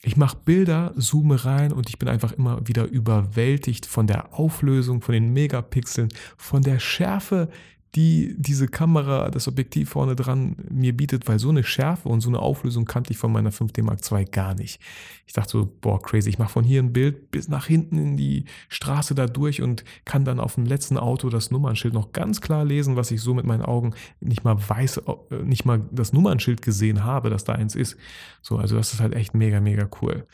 Ich 0.00 0.16
mache 0.16 0.38
Bilder, 0.42 0.94
zoome 0.96 1.44
rein 1.44 1.72
und 1.72 1.90
ich 1.90 1.98
bin 1.98 2.08
einfach 2.08 2.32
immer 2.32 2.66
wieder 2.66 2.86
überwältigt 2.86 3.84
von 3.84 4.06
der 4.06 4.32
Auflösung, 4.32 5.02
von 5.02 5.12
den 5.12 5.34
Megapixeln, 5.34 6.08
von 6.38 6.62
der 6.62 6.78
Schärfe, 6.78 7.50
die 7.94 8.34
diese 8.36 8.68
Kamera, 8.68 9.30
das 9.30 9.48
Objektiv 9.48 9.90
vorne 9.90 10.14
dran 10.14 10.56
mir 10.70 10.96
bietet, 10.96 11.26
weil 11.26 11.38
so 11.38 11.48
eine 11.48 11.64
Schärfe 11.64 12.08
und 12.08 12.20
so 12.20 12.28
eine 12.28 12.40
Auflösung 12.40 12.84
kannte 12.84 13.12
ich 13.12 13.18
von 13.18 13.32
meiner 13.32 13.50
5D 13.50 13.82
Mark 13.82 14.00
II 14.10 14.24
gar 14.26 14.54
nicht. 14.54 14.80
Ich 15.26 15.32
dachte 15.32 15.50
so, 15.52 15.72
boah, 15.80 16.00
crazy, 16.00 16.28
ich 16.28 16.38
mache 16.38 16.52
von 16.52 16.64
hier 16.64 16.82
ein 16.82 16.92
Bild 16.92 17.30
bis 17.30 17.48
nach 17.48 17.66
hinten 17.66 17.98
in 17.98 18.16
die 18.16 18.44
Straße 18.68 19.14
da 19.14 19.26
durch 19.26 19.62
und 19.62 19.84
kann 20.04 20.24
dann 20.24 20.38
auf 20.38 20.56
dem 20.56 20.66
letzten 20.66 20.98
Auto 20.98 21.30
das 21.30 21.50
Nummernschild 21.50 21.94
noch 21.94 22.12
ganz 22.12 22.40
klar 22.40 22.64
lesen, 22.64 22.96
was 22.96 23.10
ich 23.10 23.22
so 23.22 23.32
mit 23.32 23.46
meinen 23.46 23.62
Augen 23.62 23.94
nicht 24.20 24.44
mal 24.44 24.56
weiß, 24.56 24.98
äh, 25.30 25.42
nicht 25.44 25.64
mal 25.64 25.80
das 25.90 26.12
Nummernschild 26.12 26.60
gesehen 26.60 27.04
habe, 27.04 27.30
dass 27.30 27.44
da 27.44 27.54
eins 27.54 27.74
ist. 27.74 27.96
So, 28.42 28.58
also 28.58 28.76
das 28.76 28.92
ist 28.92 29.00
halt 29.00 29.14
echt 29.14 29.34
mega, 29.34 29.60
mega 29.60 29.88
cool. 30.02 30.26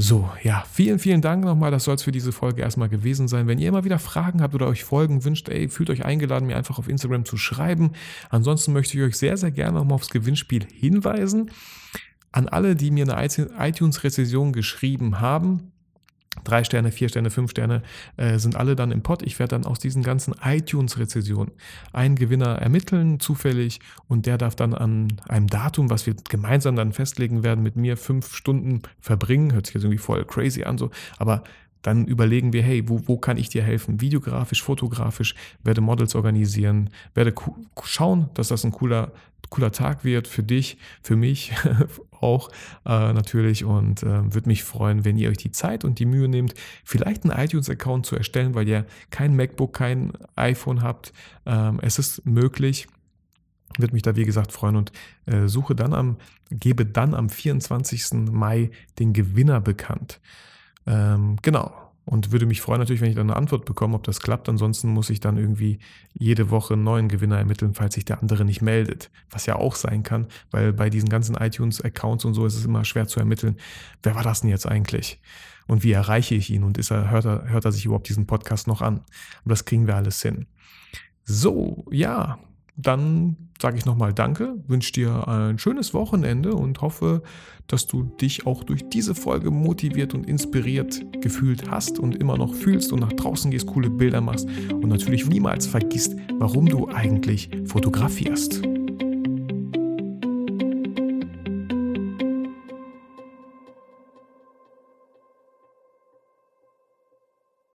So, 0.00 0.30
ja, 0.44 0.64
vielen, 0.70 1.00
vielen 1.00 1.22
Dank 1.22 1.44
nochmal. 1.44 1.72
Das 1.72 1.82
soll 1.82 1.96
es 1.96 2.04
für 2.04 2.12
diese 2.12 2.30
Folge 2.30 2.62
erstmal 2.62 2.88
gewesen 2.88 3.26
sein. 3.26 3.48
Wenn 3.48 3.58
ihr 3.58 3.68
immer 3.68 3.82
wieder 3.82 3.98
Fragen 3.98 4.40
habt 4.42 4.54
oder 4.54 4.68
euch 4.68 4.84
Folgen 4.84 5.24
wünscht, 5.24 5.48
ey, 5.48 5.68
fühlt 5.68 5.90
euch 5.90 6.04
eingeladen, 6.04 6.46
mir 6.46 6.56
einfach 6.56 6.78
auf 6.78 6.88
Instagram 6.88 7.24
zu 7.24 7.36
schreiben. 7.36 7.90
Ansonsten 8.30 8.72
möchte 8.72 8.96
ich 8.96 9.02
euch 9.02 9.16
sehr, 9.16 9.36
sehr 9.36 9.50
gerne 9.50 9.76
nochmal 9.76 9.96
aufs 9.96 10.10
Gewinnspiel 10.10 10.64
hinweisen. 10.72 11.50
An 12.30 12.46
alle, 12.46 12.76
die 12.76 12.92
mir 12.92 13.12
eine 13.12 13.28
iTunes-Rezession 13.58 14.52
geschrieben 14.52 15.20
haben, 15.20 15.72
Drei 16.44 16.64
Sterne, 16.64 16.92
vier 16.92 17.08
Sterne, 17.08 17.30
fünf 17.30 17.50
Sterne 17.50 17.82
äh, 18.16 18.38
sind 18.38 18.56
alle 18.56 18.76
dann 18.76 18.90
im 18.90 19.02
Pot. 19.02 19.22
Ich 19.22 19.38
werde 19.38 19.56
dann 19.56 19.64
aus 19.64 19.78
diesen 19.78 20.02
ganzen 20.02 20.34
iTunes-Rezessionen 20.42 21.52
einen 21.92 22.16
Gewinner 22.16 22.56
ermitteln, 22.56 23.20
zufällig, 23.20 23.80
und 24.06 24.26
der 24.26 24.38
darf 24.38 24.54
dann 24.56 24.74
an 24.74 25.20
einem 25.28 25.46
Datum, 25.46 25.90
was 25.90 26.06
wir 26.06 26.14
gemeinsam 26.28 26.76
dann 26.76 26.92
festlegen 26.92 27.42
werden, 27.42 27.62
mit 27.62 27.76
mir 27.76 27.96
fünf 27.96 28.34
Stunden 28.34 28.82
verbringen. 29.00 29.52
Hört 29.52 29.66
sich 29.66 29.74
jetzt 29.74 29.84
irgendwie 29.84 29.98
voll 29.98 30.24
crazy 30.24 30.64
an, 30.64 30.78
so, 30.78 30.90
aber 31.18 31.42
dann 31.82 32.06
überlegen 32.06 32.52
wir, 32.52 32.62
hey, 32.62 32.88
wo, 32.88 33.02
wo 33.06 33.18
kann 33.18 33.36
ich 33.36 33.48
dir 33.48 33.62
helfen? 33.62 34.00
Videografisch, 34.00 34.62
fotografisch, 34.62 35.34
werde 35.62 35.80
Models 35.80 36.14
organisieren, 36.14 36.90
werde 37.14 37.32
schauen, 37.84 38.28
dass 38.34 38.48
das 38.48 38.64
ein 38.64 38.72
cooler, 38.72 39.12
cooler 39.50 39.72
Tag 39.72 40.04
wird 40.04 40.28
für 40.28 40.42
dich, 40.42 40.78
für 41.02 41.16
mich 41.16 41.52
auch 42.20 42.50
äh, 42.84 43.12
natürlich 43.12 43.64
und 43.64 44.02
äh, 44.02 44.34
würde 44.34 44.48
mich 44.48 44.64
freuen, 44.64 45.04
wenn 45.04 45.16
ihr 45.16 45.30
euch 45.30 45.36
die 45.36 45.52
Zeit 45.52 45.84
und 45.84 45.98
die 45.98 46.06
Mühe 46.06 46.28
nehmt, 46.28 46.54
vielleicht 46.84 47.24
einen 47.24 47.38
iTunes-Account 47.38 48.06
zu 48.06 48.16
erstellen, 48.16 48.54
weil 48.54 48.68
ihr 48.68 48.86
kein 49.10 49.36
MacBook, 49.36 49.72
kein 49.72 50.12
iPhone 50.36 50.82
habt. 50.82 51.12
Ähm, 51.46 51.78
es 51.82 51.98
ist 51.98 52.26
möglich. 52.26 52.88
Würde 53.78 53.92
mich 53.92 54.02
da 54.02 54.16
wie 54.16 54.24
gesagt 54.24 54.52
freuen 54.52 54.76
und 54.76 54.92
äh, 55.26 55.46
suche 55.46 55.74
dann 55.74 55.92
am, 55.92 56.16
gebe 56.50 56.86
dann 56.86 57.14
am 57.14 57.28
24. 57.28 58.30
Mai 58.30 58.70
den 58.98 59.12
Gewinner 59.12 59.60
bekannt. 59.60 60.20
Ähm, 60.86 61.36
genau. 61.42 61.87
Und 62.08 62.32
würde 62.32 62.46
mich 62.46 62.62
freuen 62.62 62.78
natürlich, 62.80 63.02
wenn 63.02 63.10
ich 63.10 63.16
dann 63.16 63.28
eine 63.28 63.36
Antwort 63.36 63.66
bekomme, 63.66 63.94
ob 63.94 64.02
das 64.04 64.20
klappt. 64.20 64.48
Ansonsten 64.48 64.88
muss 64.88 65.10
ich 65.10 65.20
dann 65.20 65.36
irgendwie 65.36 65.78
jede 66.14 66.48
Woche 66.48 66.72
einen 66.72 66.82
neuen 66.82 67.08
Gewinner 67.08 67.36
ermitteln, 67.36 67.74
falls 67.74 67.94
sich 67.94 68.06
der 68.06 68.22
andere 68.22 68.46
nicht 68.46 68.62
meldet. 68.62 69.10
Was 69.28 69.44
ja 69.44 69.56
auch 69.56 69.74
sein 69.74 70.02
kann, 70.04 70.26
weil 70.50 70.72
bei 70.72 70.88
diesen 70.88 71.10
ganzen 71.10 71.34
iTunes-Accounts 71.34 72.24
und 72.24 72.32
so 72.32 72.46
ist 72.46 72.54
es 72.54 72.64
immer 72.64 72.86
schwer 72.86 73.08
zu 73.08 73.20
ermitteln, 73.20 73.58
wer 74.02 74.14
war 74.14 74.22
das 74.22 74.40
denn 74.40 74.48
jetzt 74.48 74.66
eigentlich? 74.66 75.20
Und 75.66 75.84
wie 75.84 75.92
erreiche 75.92 76.34
ich 76.34 76.48
ihn? 76.48 76.64
Und 76.64 76.78
ist 76.78 76.90
er, 76.90 77.10
hört, 77.10 77.26
er, 77.26 77.50
hört 77.50 77.66
er 77.66 77.72
sich 77.72 77.84
überhaupt 77.84 78.08
diesen 78.08 78.26
Podcast 78.26 78.68
noch 78.68 78.80
an? 78.80 79.00
Aber 79.40 79.50
das 79.50 79.66
kriegen 79.66 79.86
wir 79.86 79.94
alles 79.94 80.22
hin. 80.22 80.46
So, 81.26 81.84
ja, 81.90 82.38
dann 82.78 83.36
sage 83.60 83.76
ich 83.76 83.84
nochmal 83.84 84.14
Danke, 84.14 84.54
wünsche 84.68 84.92
dir 84.92 85.26
ein 85.26 85.58
schönes 85.58 85.92
Wochenende 85.92 86.54
und 86.54 86.80
hoffe, 86.80 87.22
dass 87.66 87.86
du 87.86 88.04
dich 88.04 88.46
auch 88.46 88.62
durch 88.62 88.88
diese 88.88 89.16
Folge 89.16 89.50
motiviert 89.50 90.14
und 90.14 90.26
inspiriert 90.26 91.02
gefühlt 91.20 91.68
hast 91.70 91.98
und 91.98 92.14
immer 92.16 92.38
noch 92.38 92.54
fühlst 92.54 92.92
und 92.92 93.00
nach 93.00 93.12
draußen 93.12 93.50
gehst, 93.50 93.66
coole 93.66 93.90
Bilder 93.90 94.20
machst 94.20 94.48
und 94.72 94.88
natürlich 94.88 95.26
niemals 95.26 95.66
vergisst, 95.66 96.14
warum 96.38 96.66
du 96.66 96.88
eigentlich 96.88 97.50
fotografierst. 97.66 98.62